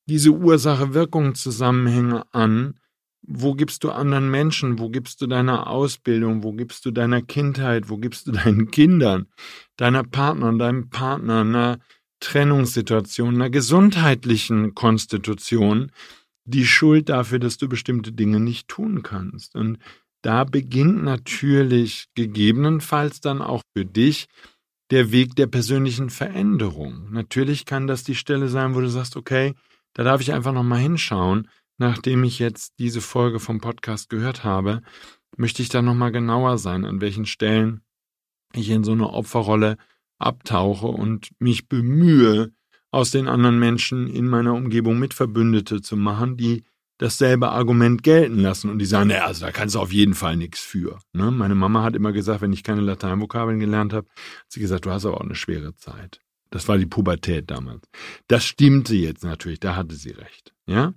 diese 0.07 0.31
Ursache-Wirkung-Zusammenhänge 0.31 2.25
an. 2.33 2.79
Wo 3.22 3.54
gibst 3.54 3.85
du 3.85 3.90
anderen 3.90 4.30
Menschen? 4.30 4.78
Wo 4.78 4.88
gibst 4.88 5.20
du 5.20 5.26
deiner 5.26 5.68
Ausbildung? 5.68 6.42
Wo 6.42 6.52
gibst 6.52 6.85
du 6.85 6.90
deiner 6.90 7.22
Kindheit? 7.22 7.88
Wo 7.88 7.96
gibst 7.96 8.26
du 8.26 8.32
deinen 8.32 8.70
Kindern, 8.70 9.26
deiner 9.76 10.02
Partner, 10.02 10.52
deinem 10.52 10.90
Partner, 10.90 11.40
einer 11.40 11.78
Trennungssituation, 12.20 13.35
einer 13.35 13.50
gesundheitlichen 13.50 14.74
Konstitution 14.74 15.92
die 16.44 16.66
Schuld 16.66 17.08
dafür, 17.08 17.38
dass 17.38 17.58
du 17.58 17.68
bestimmte 17.68 18.12
Dinge 18.12 18.40
nicht 18.40 18.66
tun 18.68 19.02
kannst? 19.02 19.54
Und 19.54 19.78
da 20.22 20.44
beginnt 20.44 21.04
natürlich 21.04 22.08
gegebenenfalls 22.14 23.20
dann 23.20 23.40
auch 23.40 23.62
für 23.76 23.85
dich 23.85 24.28
der 24.90 25.11
Weg 25.11 25.37
der 25.37 25.46
persönlichen 25.46 26.11
Veränderung. 26.11 27.11
Natürlich 27.12 27.66
kann 27.66 27.87
das 27.87 28.04
die 28.04 28.14
Stelle 28.14 28.48
sein, 28.48 28.74
wo 28.74 28.80
du 28.80 28.88
sagst, 28.88 29.16
okay, 29.16 29.54
da 29.94 30.04
darf 30.04 30.20
ich 30.20 30.32
einfach 30.32 30.52
nochmal 30.52 30.80
hinschauen. 30.80 31.48
Nachdem 31.82 32.22
ich 32.22 32.38
jetzt 32.38 32.74
diese 32.78 33.00
Folge 33.00 33.40
vom 33.40 33.60
Podcast 33.60 34.08
gehört 34.08 34.44
habe, 34.44 34.82
möchte 35.36 35.62
ich 35.62 35.68
da 35.68 35.82
nochmal 35.82 36.12
genauer 36.12 36.56
sein, 36.56 36.84
an 36.84 37.00
welchen 37.00 37.26
Stellen 37.26 37.80
ich 38.54 38.70
in 38.70 38.84
so 38.84 38.92
eine 38.92 39.10
Opferrolle 39.10 39.78
abtauche 40.16 40.86
und 40.86 41.30
mich 41.40 41.66
bemühe, 41.68 42.52
aus 42.92 43.10
den 43.10 43.26
anderen 43.26 43.58
Menschen 43.58 44.06
in 44.06 44.28
meiner 44.28 44.54
Umgebung 44.54 45.00
Mitverbündete 45.00 45.82
zu 45.82 45.96
machen, 45.96 46.36
die 46.36 46.62
dasselbe 46.98 47.48
Argument 47.48 48.04
gelten 48.04 48.38
lassen 48.38 48.70
und 48.70 48.78
die 48.78 48.86
sagen, 48.86 49.08
naja, 49.08 49.24
also 49.24 49.44
da 49.44 49.50
kannst 49.50 49.74
du 49.74 49.80
auf 49.80 49.92
jeden 49.92 50.14
Fall 50.14 50.36
nichts 50.36 50.60
für. 50.60 51.00
Ne? 51.12 51.32
Meine 51.32 51.56
Mama 51.56 51.82
hat 51.82 51.96
immer 51.96 52.12
gesagt, 52.12 52.42
wenn 52.42 52.52
ich 52.52 52.62
keine 52.62 52.82
Lateinvokabeln 52.82 53.58
gelernt 53.58 53.92
habe, 53.92 54.06
hat 54.06 54.52
sie 54.52 54.60
gesagt, 54.60 54.86
du 54.86 54.92
hast 54.92 55.04
aber 55.04 55.16
auch 55.16 55.24
eine 55.24 55.34
schwere 55.34 55.74
Zeit. 55.74 56.20
Das 56.50 56.68
war 56.68 56.78
die 56.78 56.86
Pubertät 56.86 57.50
damals. 57.50 57.88
Das 58.28 58.44
stimmte 58.44 58.94
jetzt 58.94 59.24
natürlich, 59.24 59.58
da 59.58 59.74
hatte 59.74 59.96
sie 59.96 60.10
recht. 60.10 60.54
Ja? 60.66 60.94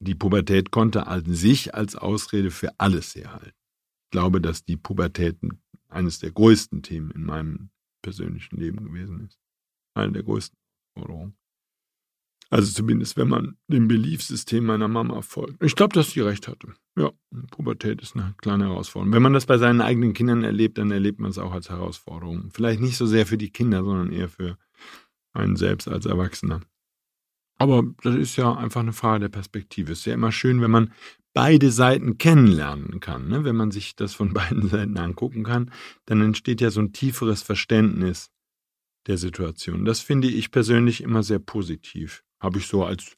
Die 0.00 0.14
Pubertät 0.14 0.70
konnte 0.70 1.06
an 1.06 1.24
sich 1.24 1.74
als 1.74 1.96
Ausrede 1.96 2.50
für 2.50 2.72
alles 2.78 3.14
herhalten. 3.14 3.56
Ich 4.04 4.10
glaube, 4.10 4.40
dass 4.40 4.64
die 4.64 4.76
Pubertät 4.76 5.38
eines 5.88 6.18
der 6.18 6.30
größten 6.30 6.82
Themen 6.82 7.10
in 7.10 7.24
meinem 7.24 7.70
persönlichen 8.02 8.56
Leben 8.56 8.84
gewesen 8.84 9.26
ist. 9.26 9.38
Eine 9.94 10.12
der 10.12 10.22
größten 10.22 10.56
Forderungen. 10.96 11.34
Also 12.50 12.72
zumindest, 12.72 13.16
wenn 13.18 13.28
man 13.28 13.58
dem 13.66 13.88
Beliefssystem 13.88 14.64
meiner 14.64 14.88
Mama 14.88 15.20
folgt. 15.20 15.62
Ich 15.62 15.76
glaube, 15.76 15.92
dass 15.92 16.12
sie 16.12 16.20
recht 16.20 16.48
hatte. 16.48 16.68
Ja, 16.96 17.10
Pubertät 17.50 18.00
ist 18.00 18.16
eine 18.16 18.34
kleine 18.38 18.68
Herausforderung. 18.68 19.12
Wenn 19.12 19.22
man 19.22 19.34
das 19.34 19.44
bei 19.44 19.58
seinen 19.58 19.82
eigenen 19.82 20.14
Kindern 20.14 20.44
erlebt, 20.44 20.78
dann 20.78 20.90
erlebt 20.90 21.20
man 21.20 21.30
es 21.30 21.38
auch 21.38 21.52
als 21.52 21.68
Herausforderung. 21.68 22.50
Vielleicht 22.50 22.80
nicht 22.80 22.96
so 22.96 23.04
sehr 23.04 23.26
für 23.26 23.36
die 23.36 23.50
Kinder, 23.50 23.84
sondern 23.84 24.12
eher 24.12 24.30
für 24.30 24.56
einen 25.34 25.56
selbst 25.56 25.88
als 25.88 26.06
Erwachsener. 26.06 26.62
Aber 27.58 27.82
das 28.02 28.14
ist 28.14 28.36
ja 28.36 28.54
einfach 28.54 28.80
eine 28.80 28.92
Frage 28.92 29.20
der 29.20 29.28
Perspektive. 29.28 29.92
Es 29.92 30.00
ist 30.00 30.04
ja 30.06 30.14
immer 30.14 30.32
schön, 30.32 30.60
wenn 30.60 30.70
man 30.70 30.92
beide 31.34 31.70
Seiten 31.70 32.18
kennenlernen 32.18 33.00
kann. 33.00 33.28
Ne? 33.28 33.44
Wenn 33.44 33.56
man 33.56 33.70
sich 33.70 33.96
das 33.96 34.14
von 34.14 34.32
beiden 34.34 34.68
Seiten 34.68 34.96
angucken 34.96 35.44
kann, 35.44 35.70
dann 36.06 36.20
entsteht 36.20 36.60
ja 36.60 36.70
so 36.70 36.80
ein 36.80 36.92
tieferes 36.92 37.42
Verständnis 37.42 38.30
der 39.06 39.18
Situation. 39.18 39.84
Das 39.84 40.00
finde 40.00 40.28
ich 40.28 40.50
persönlich 40.50 41.02
immer 41.02 41.22
sehr 41.22 41.38
positiv. 41.38 42.22
Habe 42.40 42.58
ich 42.58 42.66
so 42.66 42.84
als 42.84 43.16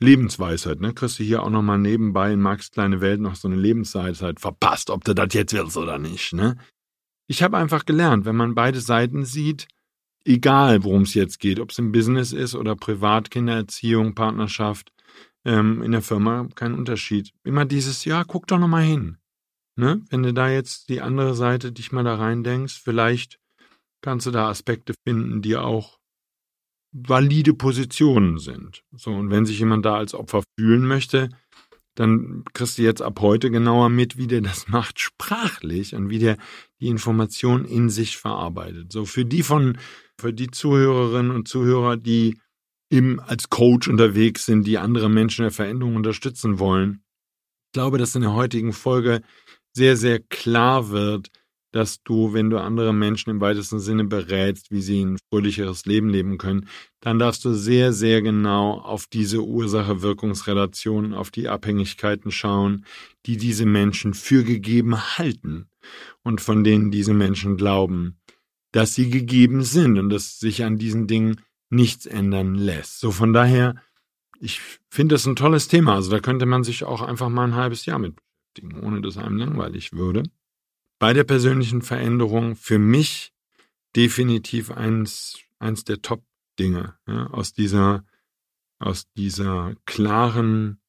Lebensweisheit. 0.00 0.80
Ne? 0.80 0.94
Kriegst 0.94 1.18
du 1.18 1.24
hier 1.24 1.42
auch 1.42 1.50
nochmal 1.50 1.78
nebenbei 1.78 2.32
in 2.32 2.40
Marx 2.40 2.70
kleine 2.70 3.00
Welt 3.00 3.20
noch 3.20 3.34
so 3.34 3.48
eine 3.48 3.56
Lebensweisheit 3.56 4.40
verpasst, 4.40 4.90
ob 4.90 5.04
du 5.04 5.14
das 5.14 5.34
jetzt 5.34 5.52
willst 5.52 5.76
oder 5.76 5.98
nicht. 5.98 6.32
Ne? 6.32 6.56
Ich 7.28 7.42
habe 7.42 7.58
einfach 7.58 7.84
gelernt, 7.84 8.24
wenn 8.24 8.36
man 8.36 8.54
beide 8.54 8.80
Seiten 8.80 9.24
sieht, 9.24 9.68
egal 10.28 10.84
worum 10.84 11.02
es 11.02 11.14
jetzt 11.14 11.40
geht, 11.40 11.58
ob 11.58 11.70
es 11.70 11.78
im 11.78 11.90
Business 11.90 12.32
ist 12.32 12.54
oder 12.54 12.76
privat, 12.76 13.30
Kindererziehung, 13.30 14.14
Partnerschaft, 14.14 14.92
ähm, 15.44 15.82
in 15.82 15.92
der 15.92 16.02
Firma, 16.02 16.48
kein 16.54 16.74
Unterschied. 16.74 17.32
Immer 17.44 17.64
dieses, 17.64 18.04
ja, 18.04 18.24
guck 18.24 18.46
doch 18.46 18.58
nochmal 18.58 18.84
hin. 18.84 19.16
Ne? 19.76 20.02
Wenn 20.10 20.22
du 20.22 20.34
da 20.34 20.50
jetzt 20.50 20.88
die 20.88 21.00
andere 21.00 21.34
Seite 21.34 21.72
dich 21.72 21.92
mal 21.92 22.04
da 22.04 22.16
rein 22.16 22.44
denkst, 22.44 22.80
vielleicht 22.82 23.38
kannst 24.02 24.26
du 24.26 24.30
da 24.30 24.48
Aspekte 24.48 24.94
finden, 25.06 25.40
die 25.40 25.56
auch 25.56 25.98
valide 26.92 27.54
Positionen 27.54 28.38
sind. 28.38 28.82
So, 28.92 29.12
und 29.12 29.30
wenn 29.30 29.46
sich 29.46 29.58
jemand 29.58 29.84
da 29.84 29.96
als 29.96 30.14
Opfer 30.14 30.42
fühlen 30.58 30.86
möchte, 30.86 31.28
dann 31.98 32.44
kriegst 32.52 32.78
du 32.78 32.82
jetzt 32.82 33.02
ab 33.02 33.18
heute 33.20 33.50
genauer 33.50 33.88
mit, 33.88 34.16
wie 34.16 34.28
der 34.28 34.40
das 34.40 34.68
macht 34.68 35.00
sprachlich 35.00 35.94
und 35.94 36.10
wie 36.10 36.20
der 36.20 36.36
die 36.80 36.88
Information 36.88 37.64
in 37.64 37.90
sich 37.90 38.16
verarbeitet. 38.16 38.92
So 38.92 39.04
für 39.04 39.24
die 39.24 39.42
von, 39.42 39.78
für 40.16 40.32
die 40.32 40.50
Zuhörerinnen 40.50 41.32
und 41.32 41.48
Zuhörer, 41.48 41.96
die 41.96 42.38
eben 42.90 43.18
als 43.18 43.50
Coach 43.50 43.88
unterwegs 43.88 44.46
sind, 44.46 44.64
die 44.64 44.78
andere 44.78 45.10
Menschen 45.10 45.42
der 45.42 45.50
Veränderung 45.50 45.96
unterstützen 45.96 46.60
wollen. 46.60 47.02
Ich 47.66 47.72
glaube, 47.72 47.98
dass 47.98 48.14
in 48.14 48.22
der 48.22 48.32
heutigen 48.32 48.72
Folge 48.72 49.20
sehr, 49.72 49.96
sehr 49.96 50.20
klar 50.20 50.90
wird, 50.90 51.30
dass 51.72 52.02
du, 52.02 52.32
wenn 52.32 52.50
du 52.50 52.58
andere 52.58 52.92
Menschen 52.92 53.30
im 53.30 53.40
weitesten 53.40 53.78
Sinne 53.78 54.04
berätst, 54.04 54.70
wie 54.70 54.80
sie 54.80 55.04
ein 55.04 55.18
fröhlicheres 55.30 55.84
Leben 55.86 56.08
leben 56.08 56.38
können, 56.38 56.68
dann 57.00 57.18
darfst 57.18 57.44
du 57.44 57.52
sehr, 57.52 57.92
sehr 57.92 58.22
genau 58.22 58.78
auf 58.78 59.06
diese 59.06 59.42
Ursache-Wirkungsrelation, 59.42 61.14
auf 61.14 61.30
die 61.30 61.48
Abhängigkeiten 61.48 62.30
schauen, 62.30 62.84
die 63.26 63.36
diese 63.36 63.66
Menschen 63.66 64.14
für 64.14 64.44
gegeben 64.44 65.18
halten 65.18 65.68
und 66.22 66.40
von 66.40 66.64
denen 66.64 66.90
diese 66.90 67.14
Menschen 67.14 67.56
glauben, 67.56 68.18
dass 68.72 68.94
sie 68.94 69.10
gegeben 69.10 69.62
sind 69.62 69.98
und 69.98 70.10
dass 70.10 70.38
sich 70.38 70.64
an 70.64 70.78
diesen 70.78 71.06
Dingen 71.06 71.40
nichts 71.70 72.06
ändern 72.06 72.54
lässt. 72.54 73.00
So 73.00 73.10
von 73.10 73.32
daher, 73.32 73.76
ich 74.40 74.60
finde 74.88 75.14
das 75.14 75.26
ein 75.26 75.36
tolles 75.36 75.68
Thema. 75.68 75.94
Also 75.94 76.10
da 76.10 76.20
könnte 76.20 76.46
man 76.46 76.64
sich 76.64 76.84
auch 76.84 77.02
einfach 77.02 77.28
mal 77.28 77.44
ein 77.44 77.54
halbes 77.54 77.84
Jahr 77.86 77.98
mit 77.98 78.16
beschäftigen, 78.58 78.86
ohne 78.86 79.00
dass 79.00 79.16
einem 79.16 79.36
langweilig 79.36 79.92
würde 79.92 80.24
bei 80.98 81.12
der 81.12 81.24
persönlichen 81.24 81.82
Veränderung 81.82 82.56
für 82.56 82.78
mich 82.78 83.32
definitiv 83.96 84.70
eins, 84.70 85.38
eins 85.58 85.84
der 85.84 86.02
Top-Dinge, 86.02 86.98
ja, 87.06 87.26
aus 87.28 87.52
dieser, 87.52 88.04
aus 88.78 89.06
dieser 89.16 89.74
klaren, 89.86 90.80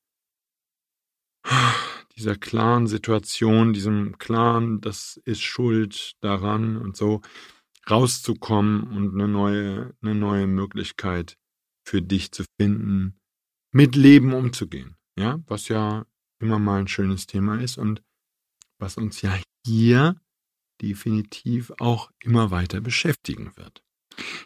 dieser 2.15 2.35
klaren 2.35 2.87
Situation, 2.87 3.73
diesem 3.73 4.17
klaren, 4.17 4.81
das 4.81 5.19
ist 5.25 5.41
Schuld 5.41 6.13
daran 6.21 6.77
und 6.77 6.97
so 6.97 7.21
rauszukommen 7.89 8.83
und 8.83 9.13
eine 9.13 9.27
neue, 9.27 9.95
eine 10.01 10.15
neue 10.15 10.47
Möglichkeit 10.47 11.37
für 11.83 12.01
dich 12.01 12.31
zu 12.31 12.43
finden, 12.59 13.19
mit 13.71 13.95
Leben 13.95 14.33
umzugehen. 14.33 14.95
Ja, 15.17 15.39
was 15.47 15.67
ja 15.67 16.05
immer 16.39 16.59
mal 16.59 16.79
ein 16.79 16.87
schönes 16.87 17.25
Thema 17.25 17.61
ist 17.61 17.77
und 17.77 18.03
was 18.77 18.97
uns 18.97 19.21
ja 19.21 19.37
hier 19.65 20.19
definitiv 20.81 21.71
auch 21.79 22.11
immer 22.23 22.51
weiter 22.51 22.81
beschäftigen 22.81 23.51
wird. 23.55 23.83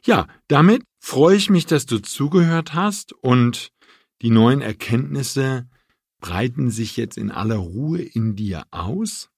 Ja, 0.04 0.28
damit 0.48 0.84
freue 1.00 1.36
ich 1.36 1.50
mich, 1.50 1.66
dass 1.66 1.86
du 1.86 2.00
zugehört 2.00 2.74
hast 2.74 3.14
und 3.14 3.72
die 4.22 4.30
neuen 4.30 4.62
Erkenntnisse 4.62 5.68
breiten 6.20 6.70
sich 6.70 6.96
jetzt 6.96 7.18
in 7.18 7.32
aller 7.32 7.58
Ruhe 7.58 8.02
in 8.02 8.36
dir 8.36 8.66
aus. 8.72 9.30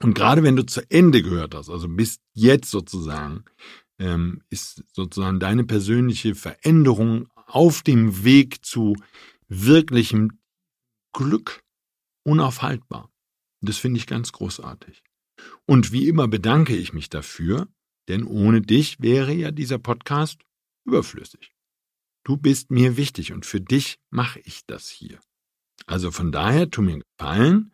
Und 0.00 0.14
gerade 0.14 0.42
wenn 0.42 0.56
du 0.56 0.64
zu 0.64 0.88
Ende 0.90 1.22
gehört 1.22 1.54
hast, 1.54 1.70
also 1.70 1.88
bis 1.88 2.20
jetzt 2.32 2.70
sozusagen, 2.70 3.44
ähm, 3.98 4.42
ist 4.48 4.84
sozusagen 4.92 5.40
deine 5.40 5.64
persönliche 5.64 6.34
Veränderung 6.34 7.28
auf 7.34 7.82
dem 7.82 8.22
Weg 8.22 8.64
zu 8.64 8.94
wirklichem 9.48 10.38
Glück 11.12 11.64
unaufhaltbar. 12.24 13.10
Das 13.60 13.76
finde 13.76 13.98
ich 13.98 14.06
ganz 14.06 14.32
großartig. 14.32 15.02
Und 15.66 15.92
wie 15.92 16.08
immer 16.08 16.28
bedanke 16.28 16.76
ich 16.76 16.92
mich 16.92 17.10
dafür, 17.10 17.68
denn 18.08 18.24
ohne 18.24 18.62
dich 18.62 19.00
wäre 19.00 19.32
ja 19.32 19.50
dieser 19.50 19.78
Podcast 19.78 20.40
überflüssig. 20.84 21.52
Du 22.24 22.36
bist 22.36 22.70
mir 22.70 22.96
wichtig 22.96 23.32
und 23.32 23.46
für 23.46 23.60
dich 23.60 23.98
mache 24.10 24.40
ich 24.40 24.66
das 24.66 24.88
hier. 24.88 25.20
Also 25.86 26.10
von 26.10 26.32
daher, 26.32 26.70
tu 26.70 26.82
mir 26.82 27.00
Gefallen, 27.18 27.72